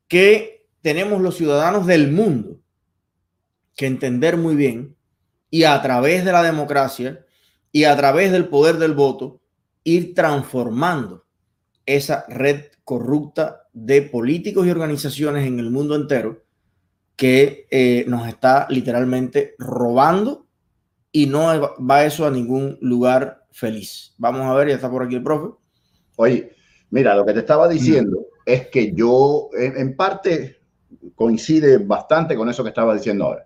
que 0.08 0.68
tenemos 0.82 1.22
los 1.22 1.38
ciudadanos 1.38 1.86
del 1.88 2.12
mundo 2.12 2.60
que 3.76 3.86
entender 3.86 4.38
muy 4.38 4.56
bien 4.56 4.95
y 5.56 5.64
a 5.64 5.82
través 5.82 6.26
de 6.26 6.34
la 6.34 6.44
democracia 6.44 7.26
y 7.72 7.86
a 7.86 7.96
través 7.96 8.30
del 8.34 8.50
poder 8.50 8.76
del 8.76 8.94
voto 8.94 9.40
ir 9.86 10.14
transformando 10.14 11.24
esa 11.86 12.26
red 12.28 12.66
corrupta 12.84 13.62
de 13.72 14.02
políticos 14.02 14.68
y 14.68 14.72
organizaciones 14.72 15.48
en 15.48 15.60
el 15.60 15.72
mundo 15.72 15.96
entero 15.96 16.44
que 17.16 17.68
eh, 17.72 18.04
nos 18.06 18.28
está 18.28 18.68
literalmente 18.70 19.56
robando 19.58 20.46
y 21.14 21.28
no 21.28 21.48
va 21.90 22.04
eso 22.04 22.28
a 22.28 22.32
ningún 22.32 22.78
lugar 22.82 23.46
feliz. 23.54 24.14
Vamos 24.18 24.42
a 24.42 24.54
ver, 24.56 24.68
ya 24.68 24.76
está 24.76 24.92
por 24.92 25.04
aquí 25.04 25.16
el 25.16 25.24
profe. 25.24 25.56
Oye, 26.18 26.52
mira, 26.90 27.16
lo 27.16 27.26
que 27.26 27.32
te 27.32 27.40
estaba 27.40 27.70
diciendo 27.70 28.26
es 28.46 28.68
que 28.68 28.92
yo 28.94 29.48
en, 29.54 29.96
parte 29.96 30.58
coincide 31.16 31.78
bastante 31.78 32.36
con 32.36 32.50
eso 32.50 32.62
que 32.62 32.72
estaba 32.72 32.94
diciendo 32.94 33.24
ahora. 33.24 33.46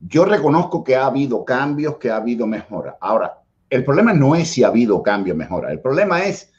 Yo 0.00 0.24
reconozco 0.24 0.84
que 0.84 0.96
ha 0.96 1.06
habido 1.06 1.44
cambios, 1.44 1.96
que 1.96 2.10
ha 2.10 2.16
habido 2.16 2.46
mejora. 2.46 2.96
Ahora, 3.00 3.42
el 3.68 3.84
problema 3.84 4.12
no 4.12 4.34
es 4.36 4.48
si 4.48 4.62
ha 4.62 4.68
habido 4.68 5.02
cambio, 5.02 5.34
mejora. 5.34 5.72
El 5.72 5.80
problema 5.80 6.24
es 6.24 6.52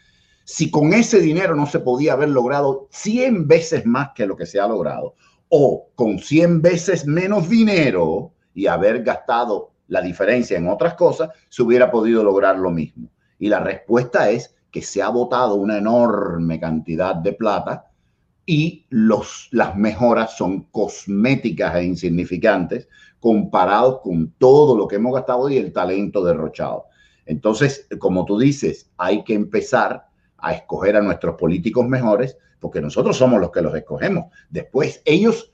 si 0.44 0.70
con 0.70 0.94
ese 0.94 1.20
dinero 1.20 1.56
no 1.56 1.66
se 1.66 1.80
podía 1.80 2.14
haber 2.14 2.30
logrado 2.30 2.88
100 2.92 3.48
veces 3.48 3.86
más 3.86 4.10
que 4.16 4.26
lo 4.26 4.36
que 4.36 4.46
se 4.46 4.60
ha 4.60 4.68
logrado 4.68 5.16
o 5.50 5.90
con 5.96 6.20
100 6.20 6.62
veces 6.62 7.06
menos 7.06 7.50
dinero 7.50 8.34
y 8.54 8.68
haber 8.68 9.04
gastado 9.04 9.72
la 9.88 10.02
diferencia 10.02 10.58
en 10.58 10.68
otras 10.68 10.94
cosas, 10.94 11.30
se 11.50 11.64
hubiera 11.64 11.90
podido 11.90 12.24
lograr 12.24 12.58
lo 12.58 12.70
mismo. 12.70 13.10
Y 13.40 13.48
la 13.48 13.60
respuesta 13.60 14.30
es 14.30 14.56
que 14.72 14.82
se 14.82 15.02
ha 15.02 15.10
votado 15.10 15.56
una 15.56 15.78
enorme 15.78 16.60
cantidad 16.60 17.16
de 17.16 17.34
plata 17.34 17.89
y 18.52 18.88
las 18.90 19.76
mejoras 19.76 20.36
son 20.36 20.64
cosméticas 20.72 21.76
e 21.76 21.84
insignificantes 21.84 22.88
comparados 23.20 24.00
con 24.02 24.32
todo 24.40 24.76
lo 24.76 24.88
que 24.88 24.96
hemos 24.96 25.14
gastado 25.14 25.52
y 25.52 25.58
el 25.58 25.72
talento 25.72 26.26
derrochado. 26.26 26.86
Entonces, 27.28 27.88
como 28.00 28.26
tú 28.26 28.40
dices, 28.40 28.90
hay 28.98 29.24
que 29.24 29.36
empezar 29.36 30.08
a 30.40 30.54
escoger 30.54 30.96
a 30.96 31.02
nuestros 31.04 31.36
políticos 31.36 31.88
mejores 31.88 32.40
porque 32.60 32.82
nosotros 32.82 33.16
somos 33.16 33.40
los 33.40 33.52
que 33.52 33.62
los 33.62 33.76
escogemos. 33.76 34.34
Después, 34.50 35.04
ellos 35.06 35.54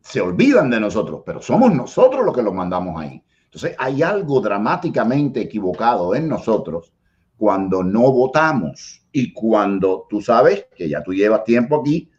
se 0.00 0.20
olvidan 0.20 0.70
de 0.70 0.80
nosotros, 0.80 1.22
pero 1.24 1.40
somos 1.40 1.72
nosotros 1.72 2.26
los 2.26 2.34
que 2.34 2.42
los 2.42 2.54
mandamos 2.54 3.00
ahí. 3.00 3.22
Entonces 3.44 3.76
hay 3.78 4.02
algo 4.02 4.40
dramáticamente 4.40 5.42
equivocado 5.42 6.12
en 6.16 6.28
nosotros 6.28 6.92
cuando 7.36 7.84
no 7.84 8.10
votamos 8.10 8.97
y 9.12 9.32
cuando 9.32 10.06
tú 10.08 10.20
sabes 10.20 10.66
que 10.76 10.88
ya 10.88 11.02
tú 11.02 11.12
llevas 11.12 11.44
tiempo 11.44 11.80
aquí, 11.80 12.10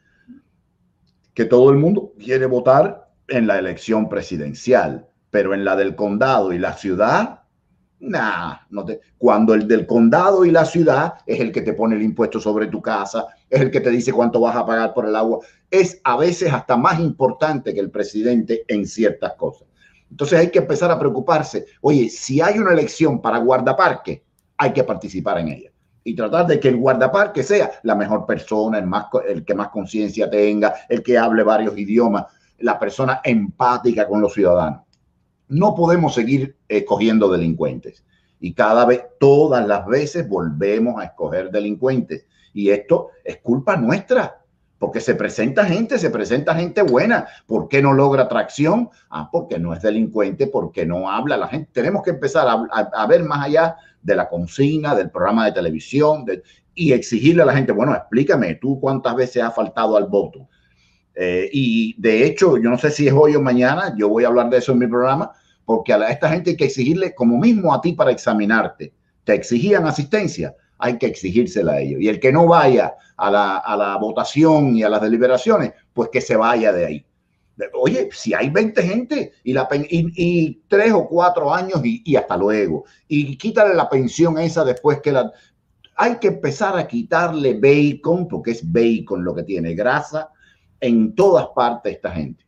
que 1.33 1.45
todo 1.45 1.69
el 1.69 1.77
mundo 1.77 2.13
quiere 2.17 2.45
votar 2.45 3.09
en 3.27 3.47
la 3.47 3.59
elección 3.59 4.09
presidencial, 4.09 5.07
pero 5.29 5.53
en 5.53 5.63
la 5.63 5.75
del 5.75 5.95
condado 5.95 6.51
y 6.53 6.59
la 6.59 6.73
ciudad 6.73 7.39
Nah, 7.99 8.59
no 8.69 8.85
cuando 9.17 9.53
el 9.53 9.67
del 9.67 9.85
condado 9.85 10.45
y 10.45 10.51
la 10.51 10.63
ciudad 10.63 11.15
es 11.25 11.41
el 11.41 11.51
que 11.51 11.61
te 11.61 11.73
pone 11.73 11.97
el 11.97 12.01
impuesto 12.01 12.39
sobre 12.39 12.67
tu 12.67 12.81
casa, 12.81 13.25
es 13.49 13.59
el 13.59 13.71
que 13.71 13.81
te 13.81 13.89
dice 13.89 14.13
cuánto 14.13 14.39
vas 14.39 14.55
a 14.55 14.65
pagar 14.65 14.93
por 14.93 15.05
el 15.05 15.15
agua, 15.15 15.39
es 15.69 15.99
a 16.05 16.15
veces 16.15 16.53
hasta 16.53 16.77
más 16.77 16.99
importante 16.99 17.73
que 17.73 17.79
el 17.81 17.91
presidente 17.91 18.63
en 18.69 18.87
ciertas 18.87 19.33
cosas. 19.33 19.67
Entonces 20.09 20.39
hay 20.39 20.49
que 20.49 20.59
empezar 20.59 20.89
a 20.91 20.97
preocuparse. 20.97 21.65
Oye, 21.81 22.09
si 22.09 22.39
hay 22.39 22.57
una 22.57 22.71
elección 22.71 23.21
para 23.21 23.37
guardaparque, 23.39 24.23
hay 24.57 24.71
que 24.71 24.83
participar 24.83 25.39
en 25.39 25.49
ella 25.49 25.68
y 26.09 26.15
tratar 26.15 26.47
de 26.47 26.59
que 26.59 26.69
el 26.69 26.77
guardaparque 26.77 27.43
sea 27.43 27.71
la 27.83 27.95
mejor 27.95 28.25
persona, 28.25 28.77
el, 28.79 28.87
más, 28.87 29.05
el 29.27 29.43
que 29.43 29.55
más 29.55 29.69
conciencia 29.69 30.29
tenga, 30.29 30.73
el 30.87 31.01
que 31.03 31.17
hable 31.17 31.43
varios 31.43 31.77
idiomas, 31.77 32.25
la 32.59 32.77
persona 32.77 33.21
empática 33.23 34.07
con 34.07 34.21
los 34.21 34.33
ciudadanos 34.33 34.81
no 35.49 35.75
podemos 35.75 36.13
seguir 36.13 36.55
escogiendo 36.67 37.29
delincuentes. 37.29 38.05
Y 38.39 38.53
cada 38.53 38.85
vez, 38.85 39.03
todas 39.19 39.67
las 39.67 39.85
veces 39.85 40.29
volvemos 40.29 41.01
a 41.01 41.05
escoger 41.05 41.51
delincuentes. 41.51 42.25
Y 42.53 42.69
esto 42.69 43.09
es 43.23 43.37
culpa 43.37 43.75
nuestra, 43.75 44.41
porque 44.77 45.01
se 45.01 45.15
presenta 45.15 45.65
gente, 45.65 45.99
se 45.99 46.09
presenta 46.09 46.55
gente 46.55 46.83
buena. 46.83 47.27
¿Por 47.47 47.67
qué 47.67 47.81
no 47.81 47.93
logra 47.93 48.29
tracción? 48.29 48.89
Ah, 49.09 49.27
porque 49.29 49.59
no 49.59 49.73
es 49.73 49.81
delincuente, 49.81 50.47
porque 50.47 50.85
no 50.85 51.11
habla 51.11 51.35
la 51.35 51.47
gente. 51.47 51.69
Tenemos 51.73 52.03
que 52.03 52.11
empezar 52.11 52.47
a, 52.47 53.07
ver 53.07 53.23
más 53.23 53.45
allá 53.45 53.75
de 54.01 54.15
la 54.15 54.27
consigna, 54.27 54.95
del 54.95 55.09
programa 55.09 55.45
de 55.45 55.51
televisión, 55.51 56.25
y 56.73 56.93
exigirle 56.93 57.43
a 57.43 57.45
la 57.45 57.55
gente, 57.55 57.71
bueno, 57.71 57.93
explícame 57.93 58.55
tú 58.55 58.79
cuántas 58.79 59.15
veces 59.15 59.43
has 59.43 59.53
faltado 59.53 59.97
al 59.97 60.05
voto. 60.05 60.47
Eh, 61.13 61.49
y 61.51 62.01
de 62.01 62.25
hecho, 62.25 62.57
yo 62.57 62.69
no 62.69 62.77
sé 62.77 62.91
si 62.91 63.07
es 63.07 63.13
hoy 63.13 63.35
o 63.35 63.41
mañana, 63.41 63.93
yo 63.97 64.07
voy 64.07 64.23
a 64.23 64.27
hablar 64.27 64.49
de 64.49 64.57
eso 64.57 64.71
en 64.71 64.79
mi 64.79 64.87
programa, 64.87 65.31
porque 65.65 65.93
a 65.93 66.09
esta 66.09 66.29
gente 66.29 66.51
hay 66.51 66.57
que 66.57 66.65
exigirle, 66.65 67.13
como 67.13 67.37
mismo 67.37 67.73
a 67.73 67.81
ti 67.81 67.93
para 67.93 68.11
examinarte, 68.11 68.93
te 69.25 69.33
exigían 69.33 69.85
asistencia, 69.85 70.55
hay 70.77 70.97
que 70.97 71.07
exigírsela 71.07 71.73
a 71.73 71.81
ellos. 71.81 72.01
Y 72.01 72.07
el 72.07 72.19
que 72.19 72.31
no 72.31 72.47
vaya 72.47 72.95
a 73.17 73.29
la, 73.29 73.57
a 73.57 73.75
la 73.75 73.97
votación 73.97 74.75
y 74.75 74.83
a 74.83 74.89
las 74.89 75.01
deliberaciones, 75.01 75.73
pues 75.93 76.09
que 76.09 76.21
se 76.21 76.37
vaya 76.37 76.71
de 76.71 76.85
ahí. 76.85 77.05
Oye, 77.73 78.09
si 78.11 78.33
hay 78.33 78.49
20 78.49 78.81
gente 78.83 79.33
y, 79.43 79.53
la, 79.53 79.67
y, 79.71 80.61
tres 80.67 80.93
o 80.93 81.07
cuatro 81.07 81.53
años 81.53 81.81
y, 81.83 82.01
y, 82.05 82.15
hasta 82.15 82.37
luego, 82.37 82.85
y 83.07 83.37
quítale 83.37 83.73
la 83.73 83.89
pensión 83.89 84.37
esa 84.37 84.63
después 84.63 85.01
que 85.01 85.11
la... 85.11 85.31
Hay 85.95 86.17
que 86.17 86.29
empezar 86.29 86.77
a 86.77 86.87
quitarle 86.87 87.59
bacon, 87.59 88.27
porque 88.27 88.51
es 88.51 88.61
bacon 88.63 89.23
lo 89.23 89.35
que 89.35 89.43
tiene, 89.43 89.73
grasa, 89.73 90.29
en 90.79 91.13
todas 91.13 91.47
partes 91.53 91.95
esta 91.95 92.11
gente. 92.11 92.45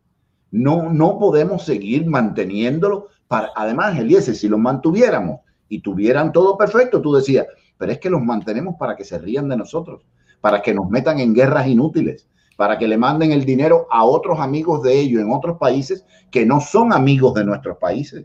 No, 0.51 0.91
no 0.91 1.19
podemos 1.19 1.65
seguir 1.65 2.05
manteniéndolo. 2.05 3.07
Para, 3.27 3.51
además, 3.55 3.97
Eliezer, 3.97 4.35
si 4.35 4.47
lo 4.47 4.57
mantuviéramos 4.57 5.41
y 5.67 5.79
tuvieran 5.79 6.31
todo 6.31 6.57
perfecto, 6.57 7.01
tú 7.01 7.13
decías, 7.13 7.47
pero 7.77 7.91
es 7.91 7.99
que 7.99 8.09
los 8.09 8.21
mantenemos 8.21 8.75
para 8.77 8.95
que 8.95 9.03
se 9.03 9.17
rían 9.17 9.49
de 9.49 9.57
nosotros, 9.57 10.03
para 10.39 10.61
que 10.61 10.73
nos 10.73 10.89
metan 10.89 11.19
en 11.19 11.33
guerras 11.33 11.67
inútiles, 11.67 12.27
para 12.61 12.77
que 12.77 12.87
le 12.87 12.95
manden 12.95 13.31
el 13.31 13.43
dinero 13.43 13.87
a 13.89 14.05
otros 14.05 14.39
amigos 14.39 14.83
de 14.83 14.93
ellos 14.93 15.19
en 15.19 15.31
otros 15.31 15.57
países 15.57 16.05
que 16.29 16.45
no 16.45 16.61
son 16.61 16.93
amigos 16.93 17.33
de 17.33 17.43
nuestros 17.43 17.77
países. 17.77 18.23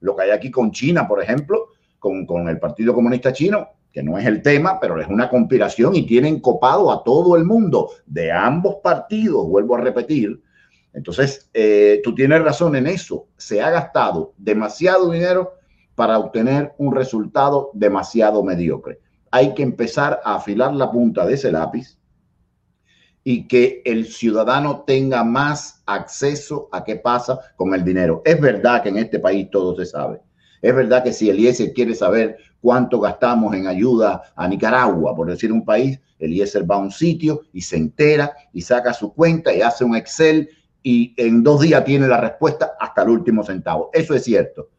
Lo 0.00 0.16
que 0.16 0.24
hay 0.24 0.30
aquí 0.30 0.50
con 0.50 0.72
China, 0.72 1.06
por 1.06 1.22
ejemplo, 1.22 1.68
con, 2.00 2.26
con 2.26 2.48
el 2.48 2.58
Partido 2.58 2.92
Comunista 2.92 3.32
Chino, 3.32 3.68
que 3.92 4.02
no 4.02 4.18
es 4.18 4.26
el 4.26 4.42
tema, 4.42 4.80
pero 4.80 5.00
es 5.00 5.06
una 5.06 5.30
conspiración 5.30 5.94
y 5.94 6.04
tienen 6.04 6.40
copado 6.40 6.90
a 6.90 7.04
todo 7.04 7.36
el 7.36 7.44
mundo 7.44 7.90
de 8.06 8.32
ambos 8.32 8.78
partidos, 8.82 9.46
vuelvo 9.46 9.76
a 9.76 9.80
repetir. 9.82 10.42
Entonces, 10.92 11.48
eh, 11.54 12.00
tú 12.02 12.12
tienes 12.12 12.42
razón 12.42 12.74
en 12.74 12.88
eso. 12.88 13.28
Se 13.36 13.62
ha 13.62 13.70
gastado 13.70 14.32
demasiado 14.36 15.12
dinero 15.12 15.52
para 15.94 16.18
obtener 16.18 16.74
un 16.78 16.92
resultado 16.92 17.70
demasiado 17.72 18.42
mediocre. 18.42 18.98
Hay 19.30 19.54
que 19.54 19.62
empezar 19.62 20.20
a 20.24 20.34
afilar 20.34 20.74
la 20.74 20.90
punta 20.90 21.24
de 21.24 21.34
ese 21.34 21.52
lápiz 21.52 21.96
y 23.28 23.48
que 23.48 23.82
el 23.84 24.06
ciudadano 24.06 24.84
tenga 24.86 25.24
más 25.24 25.82
acceso 25.84 26.68
a 26.70 26.84
qué 26.84 26.94
pasa 26.94 27.40
con 27.56 27.74
el 27.74 27.84
dinero. 27.84 28.22
Es 28.24 28.40
verdad 28.40 28.84
que 28.84 28.90
en 28.90 28.98
este 28.98 29.18
país 29.18 29.48
todo 29.50 29.74
se 29.74 29.84
sabe. 29.84 30.20
Es 30.62 30.72
verdad 30.72 31.02
que 31.02 31.12
si 31.12 31.28
Eliezer 31.28 31.72
quiere 31.72 31.96
saber 31.96 32.36
cuánto 32.60 33.00
gastamos 33.00 33.52
en 33.56 33.66
ayuda 33.66 34.22
a 34.36 34.46
Nicaragua, 34.46 35.12
por 35.16 35.28
decir 35.28 35.50
un 35.50 35.64
país, 35.64 35.98
Eliezer 36.20 36.70
va 36.70 36.76
a 36.76 36.78
un 36.78 36.92
sitio 36.92 37.40
y 37.52 37.62
se 37.62 37.76
entera 37.76 38.32
y 38.52 38.60
saca 38.60 38.92
su 38.92 39.12
cuenta 39.12 39.52
y 39.52 39.60
hace 39.60 39.82
un 39.82 39.96
Excel 39.96 40.48
y 40.84 41.12
en 41.16 41.42
dos 41.42 41.62
días 41.62 41.84
tiene 41.84 42.06
la 42.06 42.20
respuesta 42.20 42.74
hasta 42.78 43.02
el 43.02 43.08
último 43.08 43.42
centavo. 43.42 43.90
Eso 43.92 44.14
es 44.14 44.22
cierto. 44.22 44.70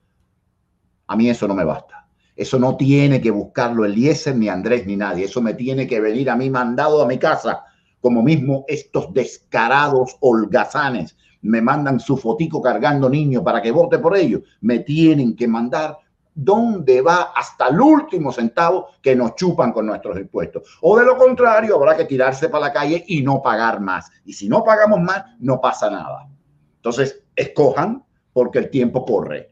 A 1.08 1.18
mí 1.18 1.30
eso 1.30 1.50
no 1.50 1.54
me 1.54 1.66
basta. 1.66 2.08
Eso 2.34 2.58
no 2.58 2.78
tiene 2.78 3.20
que 3.20 3.30
buscarlo 3.30 3.84
Eliezer 3.84 4.38
ni 4.38 4.48
Andrés 4.48 4.88
ni 4.88 4.96
nadie. 4.96 5.26
Eso 5.26 5.42
me 5.42 5.54
tiene 5.54 5.86
que 5.86 6.00
venir 6.00 6.30
a 6.30 6.38
mí 6.38 6.50
mandado 6.50 7.02
a 7.02 7.08
mi 7.08 7.18
casa 7.18 7.66
como 8.08 8.24
mismo 8.24 8.64
estos 8.70 9.14
descarados 9.14 10.16
holgazanes 10.22 11.18
me 11.42 11.62
mandan 11.62 12.00
su 12.00 12.16
fotico 12.16 12.62
cargando 12.62 13.10
niños 13.10 13.44
para 13.44 13.62
que 13.62 13.70
vote 13.70 14.00
por 14.00 14.16
ellos, 14.16 14.44
me 14.62 14.80
tienen 14.80 15.36
que 15.36 15.46
mandar 15.46 15.98
dónde 16.34 17.02
va 17.02 17.34
hasta 17.36 17.68
el 17.68 17.82
último 17.82 18.32
centavo 18.32 18.88
que 19.02 19.14
nos 19.14 19.36
chupan 19.36 19.74
con 19.74 19.88
nuestros 19.88 20.18
impuestos. 20.18 20.78
O 20.80 20.98
de 20.98 21.04
lo 21.04 21.18
contrario, 21.18 21.76
habrá 21.76 21.98
que 21.98 22.06
tirarse 22.06 22.48
para 22.48 22.68
la 22.68 22.72
calle 22.72 23.04
y 23.10 23.22
no 23.22 23.42
pagar 23.42 23.82
más. 23.82 24.10
Y 24.24 24.32
si 24.32 24.48
no 24.48 24.64
pagamos 24.64 25.02
más, 25.02 25.26
no 25.40 25.60
pasa 25.60 25.90
nada. 25.90 26.30
Entonces, 26.78 27.26
escojan 27.36 28.06
porque 28.32 28.60
el 28.60 28.70
tiempo 28.70 29.04
corre. 29.04 29.50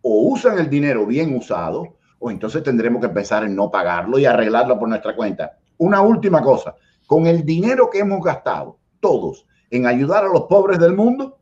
O 0.00 0.30
usan 0.30 0.58
el 0.58 0.70
dinero 0.70 1.04
bien 1.04 1.36
usado, 1.36 1.98
o 2.18 2.30
entonces 2.30 2.62
tendremos 2.62 3.00
que 3.00 3.08
empezar 3.08 3.44
en 3.44 3.54
no 3.54 3.70
pagarlo 3.70 4.18
y 4.18 4.24
arreglarlo 4.24 4.78
por 4.78 4.88
nuestra 4.88 5.14
cuenta. 5.14 5.58
Una 5.76 6.00
última 6.00 6.40
cosa, 6.40 6.74
con 7.08 7.26
el 7.26 7.46
dinero 7.46 7.88
que 7.88 8.00
hemos 8.00 8.22
gastado, 8.22 8.78
todos, 9.00 9.46
en 9.70 9.86
ayudar 9.86 10.24
a 10.24 10.28
los 10.28 10.42
pobres 10.42 10.78
del 10.78 10.94
mundo, 10.94 11.38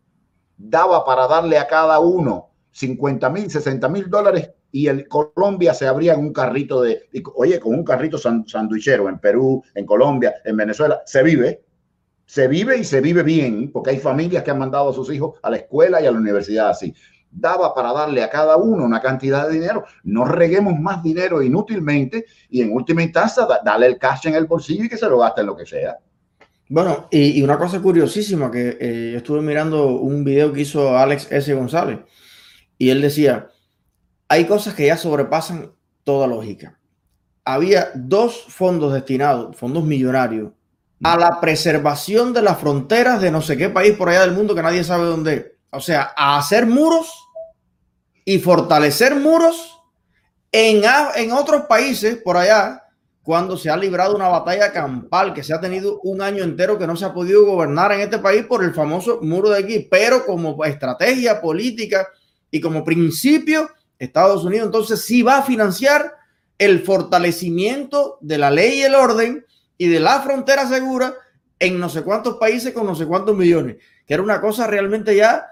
daba 0.57 1.05
para 1.05 1.26
darle 1.26 1.59
a 1.59 1.66
cada 1.66 1.98
uno 1.98 2.50
50 2.70 3.29
mil, 3.31 3.50
60 3.50 3.88
mil 3.88 4.09
dólares 4.09 4.48
y 4.70 4.87
en 4.87 5.05
Colombia 5.09 5.74
se 5.74 5.88
abría 5.88 6.16
un 6.16 6.33
carrito 6.33 6.83
de, 6.83 7.02
oye, 7.35 7.59
con 7.59 7.74
un 7.74 7.85
carrito 7.85 8.16
sanduichero 8.16 9.09
en 9.09 9.18
Perú, 9.18 9.61
en 9.74 9.85
Colombia, 9.87 10.37
en 10.44 10.57
Venezuela, 10.57 11.02
se 11.05 11.24
vive, 11.24 11.64
se 12.26 12.46
vive 12.46 12.79
y 12.79 12.85
se 12.85 13.00
vive 13.00 13.24
bien, 13.24 13.72
porque 13.72 13.90
hay 13.90 13.98
familias 13.98 14.44
que 14.44 14.52
han 14.52 14.61
mandado 14.61 14.90
a 14.90 14.94
sus 14.94 15.12
hijos 15.12 15.37
a 15.42 15.50
la 15.50 15.57
escuela 15.57 16.00
y 16.00 16.07
a 16.07 16.12
la 16.12 16.18
universidad 16.18 16.68
así. 16.68 16.94
Daba 17.30 17.74
para 17.74 17.92
darle 17.92 18.22
a 18.22 18.30
cada 18.30 18.56
uno 18.56 18.84
una 18.84 19.00
cantidad 19.00 19.46
de 19.46 19.54
dinero. 19.54 19.84
No 20.04 20.24
reguemos 20.24 20.78
más 20.78 21.02
dinero 21.02 21.42
inútilmente 21.42 22.26
y 22.48 22.62
en 22.62 22.72
última 22.72 23.02
instancia 23.02 23.46
dale 23.64 23.86
el 23.86 23.98
cash 23.98 24.26
en 24.26 24.34
el 24.34 24.46
bolsillo 24.46 24.84
y 24.84 24.88
que 24.88 24.96
se 24.96 25.08
lo 25.08 25.18
gaste 25.18 25.42
en 25.42 25.46
lo 25.46 25.56
que 25.56 25.66
sea. 25.66 25.98
Bueno, 26.68 27.06
y, 27.10 27.40
una 27.42 27.58
cosa 27.58 27.80
curiosísima 27.80 28.50
que 28.50 28.76
eh, 28.80 29.14
estuve 29.16 29.40
mirando 29.40 29.86
un 29.86 30.24
video 30.24 30.52
que 30.52 30.62
hizo 30.62 30.96
Alex 30.96 31.30
S. 31.30 31.54
González 31.54 32.00
y 32.76 32.90
él 32.90 33.00
decía, 33.00 33.48
hay 34.28 34.46
cosas 34.46 34.74
que 34.74 34.86
ya 34.86 34.96
sobrepasan 34.96 35.72
toda 36.02 36.26
lógica. 36.26 36.78
Había 37.44 37.90
dos 37.94 38.46
fondos 38.48 38.92
destinados, 38.92 39.56
fondos 39.56 39.84
millonarios, 39.84 40.50
a 41.02 41.16
la 41.18 41.40
preservación 41.40 42.32
de 42.32 42.42
las 42.42 42.58
fronteras 42.58 43.20
de 43.20 43.30
no 43.30 43.42
sé 43.42 43.56
qué 43.56 43.68
país 43.68 43.94
por 43.96 44.08
allá 44.08 44.22
del 44.22 44.32
mundo 44.32 44.54
que 44.54 44.62
nadie 44.62 44.82
sabe 44.82 45.04
dónde. 45.04 45.56
O 45.76 45.80
sea, 45.80 46.12
a 46.16 46.38
hacer 46.38 46.66
muros 46.66 47.12
y 48.24 48.38
fortalecer 48.38 49.14
muros 49.14 49.78
en, 50.50 50.82
en 51.14 51.32
otros 51.32 51.66
países 51.66 52.16
por 52.16 52.36
allá 52.36 52.82
cuando 53.22 53.56
se 53.56 53.68
ha 53.68 53.76
librado 53.76 54.14
una 54.14 54.28
batalla 54.28 54.72
campal 54.72 55.34
que 55.34 55.42
se 55.42 55.52
ha 55.52 55.60
tenido 55.60 56.00
un 56.02 56.22
año 56.22 56.44
entero 56.44 56.78
que 56.78 56.86
no 56.86 56.96
se 56.96 57.04
ha 57.04 57.12
podido 57.12 57.44
gobernar 57.44 57.92
en 57.92 58.00
este 58.00 58.18
país 58.18 58.44
por 58.46 58.64
el 58.64 58.72
famoso 58.72 59.20
muro 59.20 59.50
de 59.50 59.58
aquí, 59.58 59.86
pero 59.90 60.24
como 60.24 60.64
estrategia 60.64 61.40
política 61.40 62.08
y 62.50 62.60
como 62.60 62.84
principio 62.84 63.68
Estados 63.98 64.44
Unidos 64.44 64.66
entonces 64.66 65.02
sí 65.02 65.22
va 65.22 65.38
a 65.38 65.42
financiar 65.42 66.14
el 66.56 66.84
fortalecimiento 66.84 68.18
de 68.20 68.38
la 68.38 68.50
ley 68.50 68.78
y 68.78 68.82
el 68.84 68.94
orden 68.94 69.44
y 69.76 69.88
de 69.88 70.00
la 70.00 70.20
frontera 70.20 70.66
segura 70.68 71.14
en 71.58 71.78
no 71.78 71.88
sé 71.88 72.02
cuántos 72.02 72.36
países 72.36 72.72
con 72.72 72.86
no 72.86 72.94
sé 72.94 73.06
cuántos 73.06 73.36
millones, 73.36 73.76
que 74.06 74.14
era 74.14 74.22
una 74.22 74.40
cosa 74.40 74.66
realmente 74.66 75.16
ya 75.16 75.46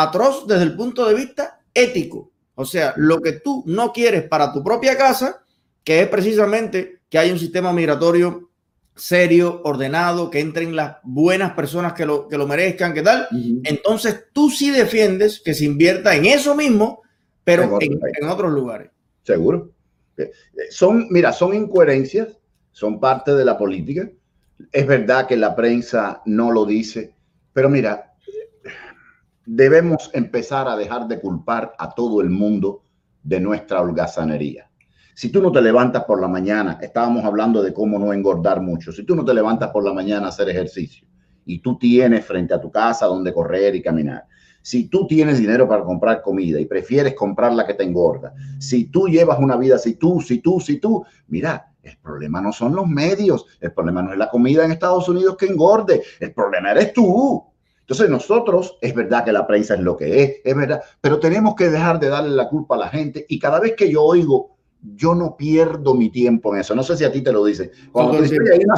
atroz 0.00 0.46
desde 0.46 0.64
el 0.64 0.76
punto 0.76 1.06
de 1.06 1.14
vista 1.14 1.60
ético. 1.74 2.30
O 2.54 2.64
sea, 2.64 2.94
lo 2.96 3.20
que 3.20 3.32
tú 3.32 3.62
no 3.66 3.92
quieres 3.92 4.24
para 4.24 4.52
tu 4.52 4.62
propia 4.62 4.96
casa, 4.96 5.42
que 5.84 6.00
es 6.00 6.08
precisamente 6.08 7.00
que 7.08 7.18
haya 7.18 7.32
un 7.32 7.38
sistema 7.38 7.72
migratorio 7.72 8.50
serio, 8.94 9.62
ordenado, 9.64 10.30
que 10.30 10.40
entren 10.40 10.76
las 10.76 10.96
buenas 11.02 11.52
personas 11.54 11.94
que 11.94 12.04
lo, 12.04 12.28
que 12.28 12.36
lo 12.36 12.46
merezcan, 12.46 12.92
¿qué 12.92 13.02
tal? 13.02 13.26
Entonces 13.64 14.26
tú 14.32 14.50
sí 14.50 14.70
defiendes 14.70 15.40
que 15.40 15.54
se 15.54 15.64
invierta 15.64 16.14
en 16.14 16.26
eso 16.26 16.54
mismo 16.54 17.02
pero 17.44 17.78
en, 17.80 18.28
otros 18.28 18.52
lugares. 18.52 18.90
Seguro. 19.22 19.70
Eh, 20.16 20.30
son, 20.70 21.06
mira, 21.10 21.32
son 21.32 21.54
incoherencias, 21.54 22.28
son 22.70 23.00
parte 23.00 23.34
de 23.34 23.44
la 23.44 23.58
política. 23.58 24.08
Es 24.70 24.86
verdad 24.86 25.26
que 25.26 25.36
la 25.36 25.56
prensa 25.56 26.22
no 26.24 26.52
lo 26.52 26.64
dice, 26.64 27.14
pero 27.52 27.68
mira, 27.68 28.11
debemos 29.46 30.10
empezar 30.12 30.68
a 30.68 30.76
dejar 30.76 31.08
de 31.08 31.20
culpar 31.20 31.74
a 31.78 31.94
todo 31.94 32.20
el 32.20 32.30
mundo 32.30 32.84
de 33.22 33.40
nuestra 33.40 33.80
holgazanería. 33.80 34.70
Si 35.14 35.30
tú 35.30 35.42
no 35.42 35.52
te 35.52 35.60
levantas 35.60 36.04
por 36.04 36.20
la 36.20 36.28
mañana, 36.28 36.78
estábamos 36.80 37.24
hablando 37.24 37.62
de 37.62 37.72
cómo 37.72 37.98
no 37.98 38.12
engordar 38.12 38.60
mucho, 38.60 38.92
si 38.92 39.04
tú 39.04 39.14
no 39.14 39.24
te 39.24 39.34
levantas 39.34 39.70
por 39.70 39.84
la 39.84 39.92
mañana 39.92 40.26
a 40.26 40.28
hacer 40.30 40.48
ejercicio 40.48 41.06
y 41.44 41.58
tú 41.58 41.76
tienes 41.76 42.24
frente 42.24 42.54
a 42.54 42.60
tu 42.60 42.70
casa 42.70 43.06
donde 43.06 43.32
correr 43.32 43.74
y 43.74 43.82
caminar, 43.82 44.26
si 44.62 44.88
tú 44.88 45.06
tienes 45.06 45.38
dinero 45.38 45.68
para 45.68 45.82
comprar 45.82 46.22
comida 46.22 46.60
y 46.60 46.66
prefieres 46.66 47.14
comprar 47.14 47.52
la 47.52 47.66
que 47.66 47.74
te 47.74 47.82
engorda, 47.82 48.32
si 48.58 48.86
tú 48.86 49.08
llevas 49.08 49.38
una 49.38 49.56
vida, 49.56 49.76
si 49.76 49.94
tú, 49.94 50.20
si 50.20 50.38
tú, 50.38 50.60
si 50.60 50.78
tú, 50.78 51.04
mira, 51.26 51.72
el 51.82 51.98
problema 51.98 52.40
no 52.40 52.52
son 52.52 52.74
los 52.74 52.86
medios, 52.86 53.44
el 53.60 53.72
problema 53.72 54.02
no 54.02 54.12
es 54.12 54.18
la 54.18 54.30
comida 54.30 54.64
en 54.64 54.70
Estados 54.70 55.08
Unidos 55.08 55.36
que 55.36 55.46
engorde, 55.46 56.02
el 56.20 56.32
problema 56.32 56.70
eres 56.70 56.92
tú. 56.92 57.44
Entonces 57.82 58.08
nosotros, 58.08 58.78
es 58.80 58.94
verdad 58.94 59.24
que 59.24 59.32
la 59.32 59.46
prensa 59.46 59.74
es 59.74 59.80
lo 59.80 59.96
que 59.96 60.22
es, 60.22 60.36
es 60.44 60.56
verdad, 60.56 60.82
pero 61.00 61.18
tenemos 61.18 61.54
que 61.54 61.68
dejar 61.68 62.00
de 62.00 62.08
darle 62.08 62.30
la 62.30 62.48
culpa 62.48 62.76
a 62.76 62.78
la 62.78 62.88
gente 62.88 63.26
y 63.28 63.38
cada 63.38 63.60
vez 63.60 63.74
que 63.76 63.90
yo 63.90 64.02
oigo, 64.02 64.56
yo 64.94 65.14
no 65.14 65.36
pierdo 65.36 65.94
mi 65.94 66.10
tiempo 66.10 66.54
en 66.54 66.60
eso. 66.60 66.74
No 66.74 66.82
sé 66.82 66.96
si 66.96 67.04
a 67.04 67.12
ti 67.12 67.22
te 67.22 67.32
lo 67.32 67.44
dicen. 67.44 67.70
Cuando 67.92 68.12
te 68.12 68.22
dicen, 68.22 68.40
hay 68.52 68.64
una 68.64 68.76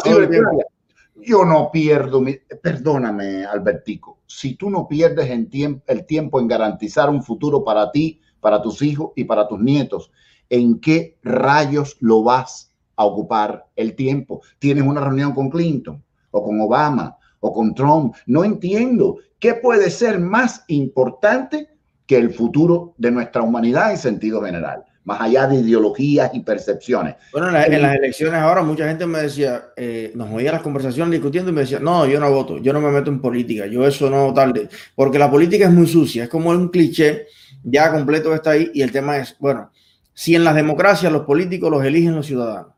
yo 1.17 1.45
no 1.45 1.71
pierdo, 1.71 2.21
mi, 2.21 2.37
perdóname, 2.63 3.45
Albertico, 3.45 4.19
si 4.27 4.57
tú 4.57 4.69
no 4.69 4.87
pierdes 4.87 5.31
en 5.31 5.49
el 5.87 6.07
tiempo 6.07 6.41
en 6.41 6.49
garantizar 6.49 7.09
un 7.09 7.23
futuro 7.23 7.65
para 7.65 7.91
ti, 7.91 8.21
para 8.41 8.61
tus 8.61 8.83
hijos 8.83 9.13
y 9.17 9.25
para 9.25 9.49
tus 9.49 9.59
nietos, 9.61 10.11
¿en 10.51 10.81
qué 10.81 11.19
rayos 11.23 11.97
lo 12.01 12.23
vas 12.23 12.75
a 12.97 13.05
ocupar 13.07 13.67
el 13.77 13.95
tiempo? 13.95 14.43
¿Tienes 14.59 14.85
una 14.85 15.01
reunión 15.01 15.33
con 15.33 15.49
Clinton 15.49 16.03
o 16.31 16.43
con 16.43 16.61
Obama 16.61 17.17
o 17.45 17.53
con 17.53 17.75
Trump? 17.75 18.15
No 18.27 18.43
entiendo. 18.43 19.19
¿Qué 19.39 19.55
puede 19.55 19.91
ser 19.91 20.19
más 20.19 20.65
importante 20.69 21.69
que 22.07 22.17
el 22.17 22.33
futuro 22.33 22.95
de 22.99 23.11
nuestra 23.11 23.43
humanidad 23.43 23.91
en 23.91 23.99
sentido 23.99 24.43
general, 24.43 24.85
más 25.05 25.21
allá 25.21 25.47
de 25.47 25.57
ideologías 25.57 26.31
y 26.35 26.41
percepciones. 26.41 27.17
Bueno, 27.33 27.49
en, 27.49 27.83
las 27.83 27.97
elecciones 27.97 28.41
ahora 28.41 28.63
mucha 28.63 28.87
gente 28.87 29.07
me 29.07 29.23
decía, 29.23 29.67
eh, 29.77 30.13
nos 30.15 30.31
oía 30.31 30.53
las 30.53 30.63
conversaciones 30.63 31.13
discutiendo 31.13 31.51
y 31.51 31.55
me 31.55 31.63
decía, 31.63 31.79
no, 31.79 32.07
yo 32.07 32.21
no 32.21 32.31
voto, 32.31 32.59
yo 32.59 32.73
no 32.73 32.81
me 32.81 32.91
meto 32.91 33.11
en 33.11 33.21
política, 33.21 33.67
yo 33.67 33.87
eso 33.87 34.11
no 34.11 34.33
tal, 34.35 34.69
porque 34.95 35.19
la 35.19 35.31
política 35.31 35.67
es 35.67 35.73
muy 35.73 35.87
sucia, 35.87 36.25
es 36.25 36.29
como 36.29 36.51
un 36.51 36.69
cliché 36.69 37.27
ya 37.63 37.91
completo 37.91 38.35
está 38.35 38.51
ahí 38.51 38.71
y 38.75 38.83
el 38.83 38.93
tema 38.93 39.17
es, 39.17 39.37
bueno, 39.39 39.71
si 40.13 40.35
en 40.35 40.45
las 40.45 40.55
democracias 40.55 41.11
los 41.11 41.23
políticos 41.23 41.71
los 41.71 41.85
eligen 41.85 42.15
los 42.15 42.27
ciudadanos 42.27 42.74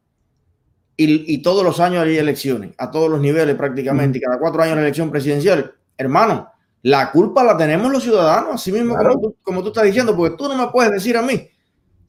y, 0.97 1.39
todos 1.43 1.63
los 1.63 1.79
años 1.81 2.05
hay 2.05 2.17
elecciones, 2.17 2.73
a 2.79 2.91
todos 2.91 3.11
los 3.11 3.21
niveles 3.21 3.55
prácticamente, 3.55 4.19
y 4.19 4.21
cada 4.21 4.39
cuatro 4.39 4.63
años 4.63 4.77
la 4.77 4.83
elección 4.83 5.11
presidencial, 5.11 5.75
hermano, 5.99 6.51
la 6.83 7.11
culpa 7.11 7.45
la 7.45 7.57
tenemos 7.57 7.93
los 7.93 8.03
ciudadanos, 8.03 8.55
así 8.55 8.73
mismo 8.73 8.97
como, 9.43 9.63
tú, 9.63 9.69
estás 9.69 9.85
diciendo, 9.85 10.17
porque 10.17 10.37
tú 10.37 10.49
no 10.49 10.57
me 10.57 10.71
puedes 10.73 10.93
decir 10.93 11.17
a 11.17 11.23
mí 11.23 11.49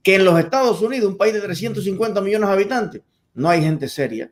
que 0.01 0.15
en 0.15 0.23
los 0.23 0.39
Estados 0.39 0.81
Unidos, 0.81 1.11
un 1.11 1.17
país 1.17 1.33
de 1.33 1.41
350 1.41 2.21
millones 2.21 2.47
de 2.47 2.53
habitantes, 2.53 3.01
no 3.33 3.49
hay 3.49 3.61
gente 3.61 3.89
seria, 3.89 4.31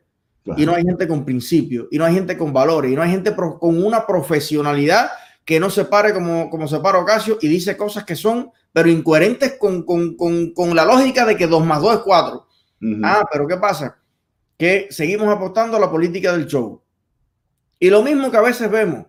y 0.56 0.66
no 0.66 0.74
hay 0.74 0.84
gente 0.84 1.08
con 1.08 1.26
principios, 1.26 1.88
y 1.92 1.98
no 1.98 2.06
hay 2.06 2.14
gente 2.14 2.38
con 2.38 2.54
valores, 2.54 2.92
y 2.92 2.96
no 2.96 3.02
hay 3.02 3.12
gente 3.12 3.36
con 3.36 3.84
una 3.84 4.06
profesionalidad 4.08 5.10
que 5.44 5.60
no 5.60 5.70
se 5.70 5.86
pare 5.86 6.14
como, 6.14 6.50
como 6.50 6.68
se 6.68 6.80
para 6.80 7.00
Ocasio 7.00 7.38
y 7.40 7.48
dice 7.48 7.78
cosas 7.78 8.04
que 8.04 8.16
son, 8.16 8.52
pero 8.74 8.90
incoherentes 8.90 9.58
con, 9.60 9.84
con, 9.84 10.16
con, 10.16 10.54
con 10.54 10.76
la 10.76 10.86
lógica 10.86 11.26
de 11.26 11.36
que 11.36 11.46
2 11.46 11.66
más 11.66 11.82
2 11.82 11.94
es 11.94 12.00
4. 12.00 12.48
Ah, 13.04 13.24
pero 13.32 13.48
¿qué 13.48 13.58
pasa? 13.58 13.96
Que 14.58 14.88
seguimos 14.90 15.28
apostando 15.28 15.78
a 15.78 15.80
la 15.80 15.92
política 15.92 16.32
del 16.32 16.48
show. 16.48 16.82
Y 17.80 17.90
lo 17.90 18.02
mismo 18.02 18.32
que 18.32 18.38
a 18.38 18.42
veces 18.42 18.70
vemos 18.70 19.06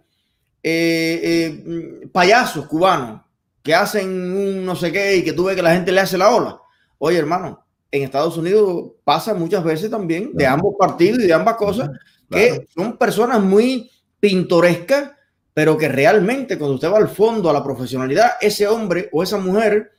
eh, 0.62 1.20
eh, 1.22 2.08
payasos 2.12 2.66
cubanos 2.66 3.20
que 3.62 3.74
hacen 3.74 4.08
un 4.08 4.64
no 4.64 4.76
sé 4.76 4.92
qué 4.92 5.16
y 5.16 5.24
que 5.24 5.32
tú 5.32 5.44
ves 5.44 5.56
que 5.56 5.62
la 5.62 5.74
gente 5.74 5.92
le 5.92 6.00
hace 6.00 6.18
la 6.18 6.30
ola. 6.30 6.60
Oye, 6.98 7.18
hermano, 7.18 7.64
en 7.90 8.02
Estados 8.02 8.36
Unidos 8.36 8.92
pasa 9.04 9.34
muchas 9.34 9.62
veces 9.64 9.90
también 9.90 10.30
de 10.34 10.46
ambos 10.46 10.74
partidos 10.78 11.20
y 11.20 11.26
de 11.26 11.32
ambas 11.32 11.56
cosas 11.56 11.90
que 12.30 12.66
son 12.74 12.96
personas 12.96 13.40
muy 13.40 13.90
pintorescas, 14.18 15.12
pero 15.54 15.76
que 15.76 15.88
realmente 15.88 16.58
cuando 16.58 16.74
usted 16.74 16.90
va 16.90 16.98
al 16.98 17.08
fondo, 17.08 17.48
a 17.48 17.52
la 17.52 17.62
profesionalidad, 17.62 18.32
ese 18.40 18.66
hombre 18.66 19.08
o 19.12 19.22
esa 19.22 19.38
mujer 19.38 19.92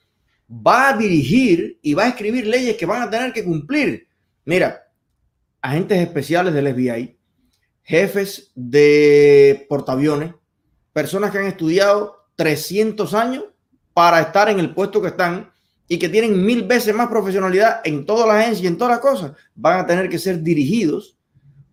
va 0.50 0.90
a 0.90 0.98
dirigir 0.98 1.80
y 1.82 1.94
va 1.94 2.04
a 2.04 2.10
escribir 2.10 2.48
leyes 2.48 2.78
que 2.78 2.86
van 2.86 3.02
a 3.02 3.10
tener 3.10 3.34
que 3.34 3.44
cumplir. 3.44 4.08
Mira, 4.46 4.87
agentes 5.68 6.00
especiales 6.00 6.54
del 6.54 6.74
FBI, 6.74 7.18
jefes 7.84 8.52
de 8.56 9.66
portaaviones, 9.68 10.34
personas 10.94 11.30
que 11.30 11.40
han 11.40 11.48
estudiado 11.48 12.26
300 12.38 13.14
años 13.14 13.44
para 13.94 14.22
estar 14.22 14.50
en 14.50 14.60
el 14.60 14.74
puesto 14.74 15.02
que 15.02 15.10
están 15.10 15.52
y 15.90 16.00
que 16.00 16.08
tienen 16.08 16.46
mil 16.46 16.64
veces 16.64 16.96
más 16.96 17.10
profesionalidad 17.10 17.82
en 17.84 18.06
toda 18.06 18.26
la 18.26 18.40
agencia 18.40 18.64
y 18.64 18.68
en 18.68 18.78
todas 18.78 18.94
las 18.94 19.02
cosas, 19.02 19.34
van 19.56 19.80
a 19.80 19.86
tener 19.86 20.08
que 20.08 20.20
ser 20.20 20.42
dirigidos 20.42 21.18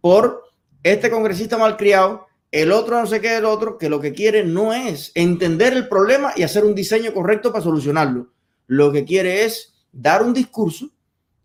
por 0.00 0.42
este 0.82 1.08
congresista 1.08 1.56
malcriado, 1.56 2.26
el 2.50 2.72
otro 2.72 3.00
no 3.00 3.06
sé 3.06 3.20
qué, 3.20 3.36
el 3.36 3.44
otro, 3.44 3.78
que 3.78 3.88
lo 3.88 4.00
que 4.00 4.12
quiere 4.12 4.44
no 4.44 4.72
es 4.72 5.12
entender 5.14 5.72
el 5.72 5.88
problema 5.88 6.32
y 6.34 6.42
hacer 6.42 6.64
un 6.64 6.74
diseño 6.74 7.14
correcto 7.14 7.52
para 7.52 7.62
solucionarlo. 7.62 8.32
Lo 8.66 8.90
que 8.90 9.04
quiere 9.04 9.44
es 9.44 9.72
dar 9.92 10.22
un 10.22 10.34
discurso 10.34 10.90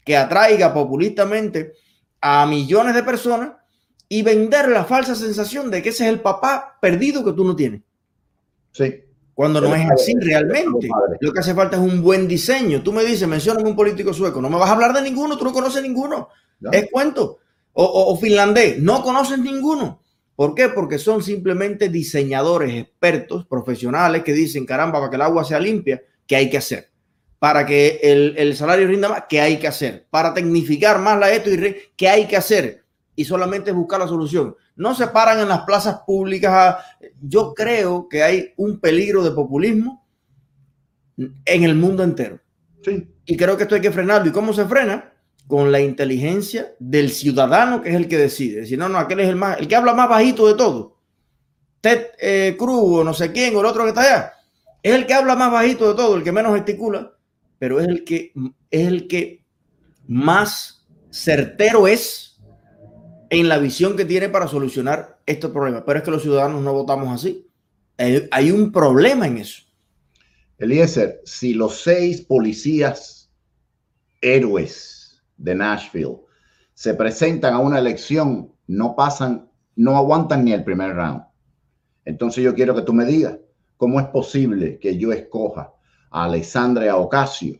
que 0.04 0.18
atraiga 0.18 0.74
populistamente 0.74 1.74
a 2.22 2.46
millones 2.46 2.96
de 2.96 3.04
personas 3.04 3.52
y 4.08 4.24
vender 4.24 4.70
la 4.70 4.86
falsa 4.86 5.16
sensación 5.16 5.70
de 5.70 5.82
que 5.82 5.90
ese 5.90 6.06
es 6.06 6.10
el 6.10 6.20
papá 6.20 6.78
perdido 6.82 7.24
que 7.24 7.34
tú 7.34 7.46
no 7.46 7.56
tienes. 7.56 7.82
Sí. 8.72 9.04
Cuando 9.34 9.62
no 9.62 9.74
es 9.74 9.90
así 9.90 10.14
realmente. 10.20 10.90
Lo 11.22 11.32
que 11.32 11.40
hace 11.40 11.54
falta 11.54 11.78
es 11.78 11.82
un 11.82 12.02
buen 12.02 12.28
diseño. 12.28 12.84
Tú 12.84 12.92
me 12.92 13.06
dices, 13.06 13.26
mencioname 13.26 13.70
un 13.70 13.76
político 13.76 14.14
sueco. 14.14 14.42
No 14.42 14.50
me 14.50 14.58
vas 14.58 14.70
a 14.70 14.74
hablar 14.74 14.94
de 14.94 15.02
ninguno, 15.02 15.38
tú 15.38 15.46
no 15.46 15.54
conoces 15.54 15.82
ninguno. 15.82 16.28
Es 16.72 16.90
cuento. 16.92 17.40
O, 17.72 18.18
finlandés, 18.18 18.80
no 18.80 19.02
conoces 19.02 19.40
ninguno. 19.40 20.02
¿Por 20.36 20.56
qué? 20.56 20.68
Porque 20.70 20.98
son 20.98 21.24
simplemente 21.24 21.88
diseñadores, 21.88 22.74
expertos, 22.74 23.46
profesionales 23.46 24.24
que 24.24 24.34
dicen, 24.34 24.66
caramba, 24.66 25.00
para 25.00 25.10
que 25.10 25.16
el 25.16 25.22
agua 25.22 25.46
sea 25.46 25.60
limpia, 25.60 26.02
¿qué 26.28 26.36
hay 26.36 26.50
que 26.50 26.58
hacer? 26.58 26.90
Para 27.40 27.66
que 27.66 28.00
el, 28.04 28.36
el 28.38 28.56
salario 28.56 28.88
rinda 28.88 29.10
más, 29.10 29.24
¿qué 29.30 29.40
hay 29.40 29.58
que 29.58 29.68
hacer? 29.68 30.06
Para 30.10 30.34
tecnificar 30.34 31.00
más 31.00 31.18
la 31.18 31.32
esto 31.32 31.50
y 31.50 31.76
¿qué 31.96 32.10
hay 32.10 32.28
que 32.28 32.36
hacer? 32.36 32.84
y 33.20 33.26
solamente 33.26 33.74
buscar 33.74 34.00
la 34.00 34.08
solución. 34.08 34.56
No 34.78 34.96
se 34.96 35.08
paran 35.08 35.42
en 35.42 35.50
las 35.50 35.64
plazas 35.64 36.00
públicas. 36.08 36.78
Yo 37.22 37.54
creo 37.54 38.08
que 38.08 38.24
hay 38.24 38.54
un 38.56 38.80
peligro 38.80 39.22
de 39.26 39.32
populismo 39.32 40.08
en 41.18 41.64
el 41.66 41.76
mundo 41.76 42.02
entero. 42.02 42.40
Sí. 42.82 43.14
Y 43.26 43.36
creo 43.36 43.58
que 43.58 43.64
esto 43.64 43.76
hay 43.76 43.82
que 43.82 43.92
frenarlo. 43.92 44.30
¿Y 44.30 44.32
cómo 44.32 44.54
se 44.54 44.64
frena? 44.64 45.12
Con 45.48 45.70
la 45.70 45.82
inteligencia 45.82 46.74
del 46.80 47.10
ciudadano 47.10 47.82
que 47.82 47.90
es 47.90 47.96
el 47.96 48.08
que 48.08 48.18
decide. 48.18 48.66
Si 48.66 48.78
no, 48.78 48.88
no, 48.88 48.98
aquel 48.98 49.20
es 49.20 49.28
el 49.28 49.36
más, 49.36 49.60
el 49.60 49.68
que 49.68 49.76
habla 49.76 49.94
más 49.94 50.08
bajito 50.08 50.48
de 50.48 50.54
todo. 50.54 50.96
Ted 51.82 52.12
eh, 52.22 52.56
Cruz 52.58 53.02
o 53.02 53.04
no 53.04 53.14
sé 53.14 53.34
quién 53.34 53.54
o 53.54 53.60
el 53.60 53.66
otro 53.66 53.84
que 53.84 53.90
está 53.90 54.02
allá. 54.04 54.34
Es 54.82 54.96
el 54.96 55.06
que 55.06 55.14
habla 55.14 55.36
más 55.36 55.52
bajito 55.52 55.90
de 55.90 55.96
todo, 55.96 56.16
el 56.16 56.24
que 56.24 56.32
menos 56.32 56.56
gesticula, 56.56 57.12
pero 57.60 57.80
es 57.80 57.88
el 57.88 58.04
que 58.04 58.32
es 58.72 58.88
el 58.88 59.08
que 59.08 59.44
más 60.08 60.88
certero 61.12 61.88
es 61.88 62.40
en 63.30 63.48
la 63.48 63.60
visión 63.60 63.96
que 63.96 64.06
tiene 64.06 64.30
para 64.30 64.48
solucionar 64.48 65.20
estos 65.26 65.52
problemas. 65.52 65.84
Pero 65.86 66.00
es 66.00 66.06
que 66.06 66.12
los 66.12 66.24
ciudadanos 66.24 66.64
no 66.64 66.74
votamos 66.74 67.14
así. 67.14 67.48
Hay, 68.32 68.52
un 68.52 68.72
problema 68.72 69.28
en 69.28 69.38
eso. 69.38 69.64
Eliezer, 70.58 71.22
si 71.26 71.54
los 71.54 71.82
seis 71.82 72.22
policías 72.22 73.30
héroes 74.22 75.22
de 75.38 75.54
Nashville 75.54 76.18
se 76.74 76.94
presentan 76.94 77.54
a 77.54 77.60
una 77.60 77.78
elección, 77.78 78.54
no 78.68 78.96
pasan, 78.96 79.50
no 79.76 79.98
aguantan 79.98 80.46
ni 80.46 80.54
el 80.54 80.64
primer 80.64 80.96
round. 80.96 81.24
Entonces 82.06 82.44
yo 82.44 82.56
quiero 82.56 82.74
que 82.74 82.82
tú 82.84 82.94
me 82.94 83.06
digas, 83.06 83.38
¿cómo 83.78 84.00
es 84.00 84.08
posible 84.08 84.80
que 84.80 84.98
yo 84.98 85.12
escoja 85.12 85.74
a 86.12 86.26
Alessandra 86.26 86.96
Ocasio 86.96 87.60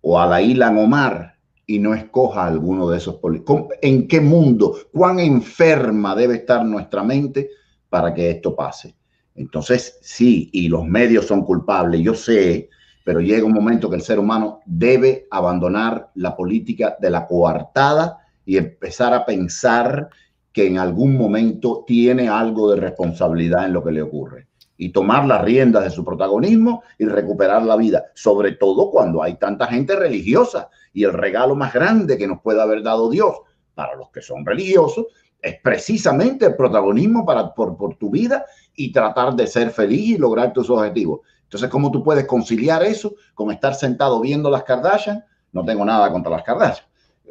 o 0.00 0.20
a 0.20 0.26
la 0.26 0.40
Ilan 0.40 0.78
Omar 0.78 1.34
y 1.66 1.78
no 1.78 1.94
escoja 1.94 2.46
alguno 2.46 2.88
de 2.88 2.98
esos 2.98 3.16
políticos. 3.16 3.64
¿En 3.82 4.06
qué 4.06 4.20
mundo, 4.20 4.76
cuán 4.92 5.18
enferma 5.18 6.14
debe 6.14 6.36
estar 6.36 6.64
nuestra 6.64 7.02
mente 7.02 7.50
para 7.88 8.14
que 8.14 8.30
esto 8.30 8.54
pase? 8.54 8.94
Entonces, 9.34 9.98
sí, 10.00 10.48
y 10.52 10.68
los 10.68 10.86
medios 10.86 11.26
son 11.26 11.42
culpables, 11.44 12.00
yo 12.00 12.14
sé, 12.14 12.70
pero 13.04 13.20
llega 13.20 13.44
un 13.44 13.52
momento 13.52 13.90
que 13.90 13.96
el 13.96 14.02
ser 14.02 14.18
humano 14.18 14.60
debe 14.64 15.26
abandonar 15.30 16.10
la 16.14 16.36
política 16.36 16.96
de 17.00 17.10
la 17.10 17.26
coartada 17.26 18.18
y 18.44 18.56
empezar 18.56 19.12
a 19.12 19.26
pensar 19.26 20.08
que 20.52 20.66
en 20.66 20.78
algún 20.78 21.18
momento 21.18 21.84
tiene 21.86 22.28
algo 22.28 22.70
de 22.70 22.80
responsabilidad 22.80 23.66
en 23.66 23.72
lo 23.72 23.84
que 23.84 23.92
le 23.92 24.02
ocurre 24.02 24.45
y 24.78 24.90
tomar 24.90 25.26
las 25.26 25.42
riendas 25.42 25.84
de 25.84 25.90
su 25.90 26.04
protagonismo 26.04 26.82
y 26.98 27.06
recuperar 27.06 27.62
la 27.62 27.76
vida, 27.76 28.06
sobre 28.14 28.52
todo 28.52 28.90
cuando 28.90 29.22
hay 29.22 29.36
tanta 29.36 29.66
gente 29.66 29.96
religiosa 29.96 30.68
y 30.92 31.04
el 31.04 31.12
regalo 31.12 31.54
más 31.54 31.72
grande 31.72 32.18
que 32.18 32.26
nos 32.26 32.40
puede 32.40 32.60
haber 32.60 32.82
dado 32.82 33.10
Dios 33.10 33.36
para 33.74 33.94
los 33.94 34.10
que 34.10 34.22
son 34.22 34.44
religiosos 34.44 35.06
es 35.40 35.60
precisamente 35.62 36.46
el 36.46 36.56
protagonismo 36.56 37.24
para, 37.24 37.54
por, 37.54 37.76
por 37.76 37.96
tu 37.96 38.10
vida 38.10 38.44
y 38.74 38.92
tratar 38.92 39.34
de 39.34 39.46
ser 39.46 39.70
feliz 39.70 40.16
y 40.16 40.18
lograr 40.18 40.52
tus 40.52 40.68
objetivos. 40.70 41.20
Entonces, 41.44 41.70
¿cómo 41.70 41.90
tú 41.90 42.02
puedes 42.02 42.26
conciliar 42.26 42.82
eso 42.82 43.14
con 43.34 43.52
estar 43.52 43.74
sentado 43.74 44.20
viendo 44.20 44.50
las 44.50 44.64
Kardashian? 44.64 45.24
No 45.52 45.64
tengo 45.64 45.84
nada 45.84 46.10
contra 46.10 46.32
las 46.32 46.42
Kardashian. 46.42 46.86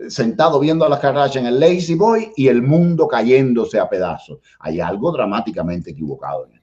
Sentado 0.08 0.60
viendo 0.60 0.86
a 0.86 0.89
las 0.89 0.99
Kardashian, 0.99 1.45
el 1.45 1.60
Lazy 1.60 1.95
Boy 1.95 2.31
y 2.36 2.47
el 2.47 2.62
mundo 2.62 3.08
cayéndose 3.08 3.79
a 3.79 3.89
pedazos. 3.89 4.39
Hay 4.60 4.79
algo 4.79 5.12
dramáticamente 5.12 5.91
equivocado 5.91 6.45
en. 6.45 6.55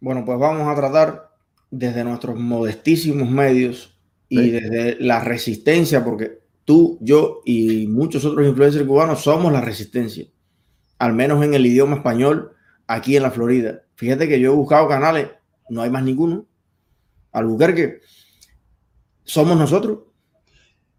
Bueno, 0.00 0.24
pues 0.24 0.38
vamos 0.38 0.66
a 0.66 0.74
tratar 0.74 1.30
desde 1.70 2.04
nuestros 2.04 2.36
modestísimos 2.36 3.28
medios 3.28 3.96
y 4.28 4.50
desde 4.50 4.96
la 5.00 5.20
resistencia, 5.20 6.04
porque 6.04 6.40
tú, 6.64 6.98
yo 7.00 7.40
y 7.44 7.86
muchos 7.86 8.24
otros 8.24 8.46
influencers 8.46 8.86
cubanos 8.86 9.22
somos 9.22 9.52
la 9.52 9.60
resistencia, 9.60 10.26
al 10.98 11.12
menos 11.12 11.44
en 11.44 11.54
el 11.54 11.66
idioma 11.66 11.96
español, 11.96 12.52
aquí 12.86 13.16
en 13.16 13.24
la 13.24 13.30
Florida. 13.30 13.82
Fíjate 13.94 14.28
que 14.28 14.40
yo 14.40 14.52
he 14.52 14.56
buscado 14.56 14.88
canales, 14.88 15.28
no 15.68 15.82
hay 15.82 15.90
más 15.90 16.02
ninguno. 16.02 16.46
Albuquerque, 17.32 18.00
somos 19.24 19.56
nosotros. 19.56 19.98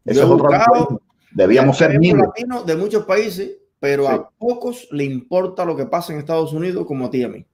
Eso 0.06 0.36
es 0.36 0.98
Debíamos 1.34 1.78
ser 1.78 1.94
latinos 1.94 2.66
de 2.66 2.76
muchos 2.76 3.06
países, 3.06 3.58
pero 3.80 4.10
a 4.10 4.30
pocos 4.30 4.88
le 4.92 5.06
importa 5.06 5.64
lo 5.64 5.76
que 5.76 5.86
pasa 5.86 6.12
en 6.12 6.20
Estados 6.20 6.52
Unidos 6.54 6.86
como 6.86 7.06
a 7.06 7.10
ti 7.10 7.20
y 7.20 7.24
a 7.24 7.30
mí. 7.30 7.46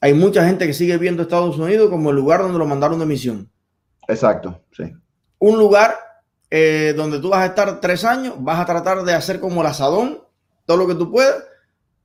Hay 0.00 0.14
mucha 0.14 0.46
gente 0.46 0.66
que 0.66 0.74
sigue 0.74 0.96
viendo 0.98 1.22
Estados 1.22 1.58
Unidos 1.58 1.90
como 1.90 2.10
el 2.10 2.16
lugar 2.16 2.40
donde 2.40 2.58
lo 2.58 2.66
mandaron 2.66 2.98
de 2.98 3.06
misión. 3.06 3.50
Exacto, 4.06 4.62
sí 4.72 4.94
un 5.38 5.58
lugar 5.58 5.94
eh, 6.50 6.94
donde 6.96 7.20
tú 7.20 7.30
vas 7.30 7.40
a 7.40 7.46
estar 7.46 7.80
tres 7.80 8.04
años, 8.04 8.34
vas 8.38 8.60
a 8.60 8.66
tratar 8.66 9.02
de 9.02 9.14
hacer 9.14 9.40
como 9.40 9.60
el 9.60 9.66
asadón, 9.66 10.20
todo 10.66 10.76
lo 10.76 10.86
que 10.86 10.94
tú 10.94 11.10
puedas, 11.10 11.44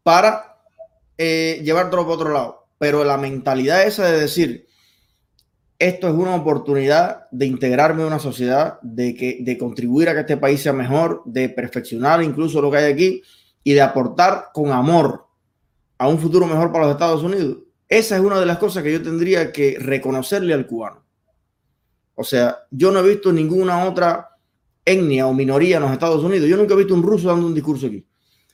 para 0.04 0.58
eh, 1.18 1.62
llevártelo 1.64 2.04
para 2.04 2.16
otro 2.16 2.30
lado. 2.32 2.68
Pero 2.78 3.04
la 3.04 3.18
mentalidad 3.18 3.84
esa 3.84 4.06
de 4.06 4.20
decir, 4.20 4.68
esto 5.80 6.08
es 6.08 6.14
una 6.14 6.36
oportunidad 6.36 7.28
de 7.32 7.46
integrarme 7.46 8.02
en 8.02 8.08
una 8.08 8.20
sociedad, 8.20 8.80
de, 8.82 9.16
que, 9.16 9.40
de 9.42 9.58
contribuir 9.58 10.10
a 10.10 10.14
que 10.14 10.22
este 10.22 10.38
país 10.38 10.62
sea 10.62 10.74
mejor, 10.74 11.22
de 11.26 11.50
perfeccionar 11.50 12.22
incluso 12.22 12.62
lo 12.62 12.70
que 12.70 12.78
hay 12.78 12.92
aquí 12.92 13.22
y 13.64 13.74
de 13.74 13.82
aportar 13.82 14.50
con 14.54 14.72
amor 14.72 15.26
a 15.98 16.08
un 16.08 16.20
futuro 16.20 16.46
mejor 16.46 16.72
para 16.72 16.86
los 16.86 16.94
Estados 16.94 17.24
Unidos. 17.24 17.60
Esa 17.88 18.16
es 18.16 18.22
una 18.22 18.40
de 18.40 18.46
las 18.46 18.58
cosas 18.58 18.84
que 18.84 18.92
yo 18.92 19.02
tendría 19.02 19.52
que 19.52 19.78
reconocerle 19.80 20.54
al 20.54 20.66
cubano. 20.66 21.04
O 22.16 22.24
sea, 22.24 22.60
yo 22.72 22.92
no 22.92 23.00
he 23.00 23.10
visto 23.10 23.32
ninguna 23.32 23.86
otra 23.86 24.30
etnia 24.86 25.28
o 25.28 25.34
minoría 25.34 25.78
en 25.78 25.84
los 25.84 25.92
Estados 25.92 26.24
Unidos. 26.24 26.48
Yo 26.48 26.58
nunca 26.58 26.74
he 26.74 26.78
visto 26.78 26.94
un 26.94 27.04
ruso 27.04 27.28
dando 27.28 27.48
un 27.48 27.54
discurso 27.54 27.88
aquí. 27.88 28.06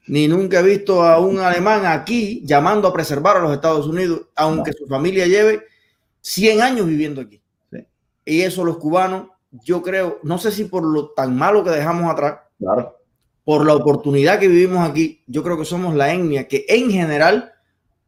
Ni 0.07 0.27
nunca 0.27 0.59
he 0.59 0.63
visto 0.63 1.03
a 1.03 1.19
un 1.19 1.39
alemán 1.39 1.85
aquí 1.85 2.41
llamando 2.45 2.87
a 2.87 2.93
preservar 2.93 3.37
a 3.37 3.41
los 3.41 3.53
Estados 3.53 3.85
Unidos, 3.85 4.21
aunque 4.35 4.73
su 4.73 4.87
familia 4.87 5.27
lleve 5.27 5.63
100 6.21 6.61
años 6.61 6.87
viviendo 6.87 7.21
aquí. 7.21 7.41
Y 8.25 8.41
eso 8.41 8.63
los 8.63 8.77
cubanos, 8.77 9.27
yo 9.51 9.81
creo, 9.81 10.19
no 10.23 10.37
sé 10.37 10.51
si 10.51 10.65
por 10.65 10.83
lo 10.83 11.09
tan 11.11 11.35
malo 11.35 11.63
que 11.63 11.71
dejamos 11.71 12.11
atrás, 12.11 12.39
claro. 12.59 12.97
por 13.43 13.65
la 13.65 13.73
oportunidad 13.73 14.39
que 14.39 14.47
vivimos 14.47 14.87
aquí, 14.87 15.23
yo 15.25 15.41
creo 15.43 15.57
que 15.57 15.65
somos 15.65 15.95
la 15.95 16.13
etnia 16.13 16.47
que 16.47 16.65
en 16.69 16.91
general 16.91 17.51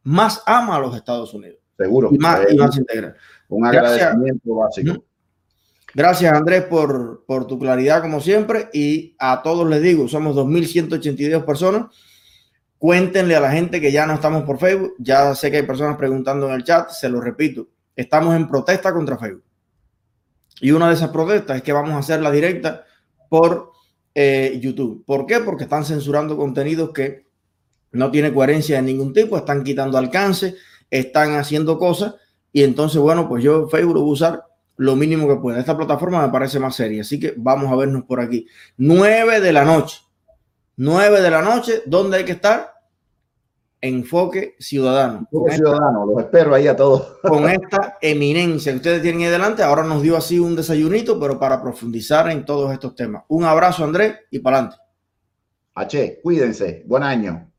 más 0.03 0.41
ama 0.45 0.75
a 0.75 0.79
los 0.79 0.95
Estados 0.95 1.33
Unidos. 1.33 1.59
Seguro. 1.77 2.09
Y 2.11 2.17
más, 2.17 2.41
y 2.51 2.57
más 2.57 2.77
integra. 2.77 3.15
Un 3.49 3.65
agradecimiento 3.65 4.55
básico. 4.55 5.03
Gracias, 5.93 6.31
Andrés, 6.31 6.63
por, 6.63 7.25
por, 7.25 7.47
tu 7.47 7.59
claridad, 7.59 8.01
como 8.01 8.21
siempre. 8.21 8.69
Y 8.71 9.15
a 9.19 9.41
todos 9.43 9.67
les 9.67 9.81
digo, 9.81 10.07
somos 10.07 10.35
2.182 10.35 11.43
personas. 11.43 11.93
Cuéntenle 12.77 13.35
a 13.35 13.41
la 13.41 13.51
gente 13.51 13.81
que 13.81 13.91
ya 13.91 14.05
no 14.05 14.13
estamos 14.13 14.43
por 14.43 14.57
Facebook. 14.57 14.95
Ya 14.99 15.35
sé 15.35 15.51
que 15.51 15.57
hay 15.57 15.63
personas 15.63 15.97
preguntando 15.97 16.47
en 16.47 16.53
el 16.53 16.63
chat. 16.63 16.89
Se 16.89 17.09
lo 17.09 17.19
repito 17.19 17.67
estamos 17.95 18.35
en 18.35 18.47
protesta 18.47 18.93
contra 18.93 19.17
Facebook. 19.17 19.45
Y 20.59 20.71
una 20.71 20.87
de 20.89 20.95
esas 20.95 21.09
protestas 21.09 21.57
es 21.57 21.63
que 21.63 21.73
vamos 21.73 21.91
a 21.91 21.99
hacer 21.99 22.21
la 22.21 22.31
directa 22.31 22.85
por 23.29 23.71
eh, 24.13 24.59
YouTube. 24.61 25.03
¿Por 25.05 25.25
qué? 25.25 25.39
Porque 25.39 25.63
están 25.63 25.85
censurando 25.85 26.37
contenidos 26.37 26.91
que 26.91 27.25
no 27.91 28.11
tiene 28.11 28.33
coherencia 28.33 28.77
de 28.77 28.81
ningún 28.83 29.13
tipo, 29.13 29.37
están 29.37 29.63
quitando 29.63 29.97
alcance, 29.97 30.55
están 30.89 31.35
haciendo 31.35 31.77
cosas 31.77 32.15
y 32.53 32.63
entonces, 32.63 33.01
bueno, 33.01 33.27
pues 33.27 33.43
yo 33.43 33.67
Facebook 33.67 33.99
voy 33.99 34.09
a 34.09 34.13
usar 34.13 34.45
lo 34.77 34.95
mínimo 34.95 35.27
que 35.27 35.35
pueda. 35.35 35.59
Esta 35.59 35.77
plataforma 35.77 36.25
me 36.25 36.31
parece 36.31 36.59
más 36.59 36.75
seria, 36.75 37.01
así 37.01 37.19
que 37.19 37.33
vamos 37.37 37.71
a 37.71 37.75
vernos 37.75 38.03
por 38.03 38.19
aquí. 38.19 38.47
9 38.77 39.39
de 39.39 39.53
la 39.53 39.63
noche. 39.63 40.01
9 40.77 41.21
de 41.21 41.31
la 41.31 41.41
noche, 41.41 41.83
¿dónde 41.85 42.17
hay 42.17 42.25
que 42.25 42.31
estar? 42.33 42.73
Enfoque 43.79 44.55
Ciudadano. 44.59 45.19
Enfoque 45.19 45.55
Ciudadano, 45.55 46.05
los 46.05 46.19
espero 46.19 46.53
ahí 46.53 46.67
a 46.67 46.75
todos. 46.75 47.17
Con 47.23 47.49
esta 47.49 47.97
eminencia 48.01 48.71
que 48.71 48.77
ustedes 48.77 49.01
tienen 49.01 49.21
ahí 49.21 49.29
delante, 49.31 49.63
ahora 49.63 49.83
nos 49.83 50.01
dio 50.01 50.17
así 50.17 50.39
un 50.39 50.55
desayunito, 50.55 51.19
pero 51.19 51.39
para 51.39 51.61
profundizar 51.61 52.29
en 52.29 52.45
todos 52.45 52.71
estos 52.71 52.95
temas. 52.95 53.23
Un 53.27 53.43
abrazo, 53.43 53.83
Andrés, 53.83 54.15
y 54.29 54.39
para 54.39 54.57
adelante. 54.57 54.81
H, 55.73 56.19
cuídense. 56.21 56.83
Buen 56.85 57.03
año. 57.03 57.50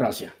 Gracias. 0.00 0.39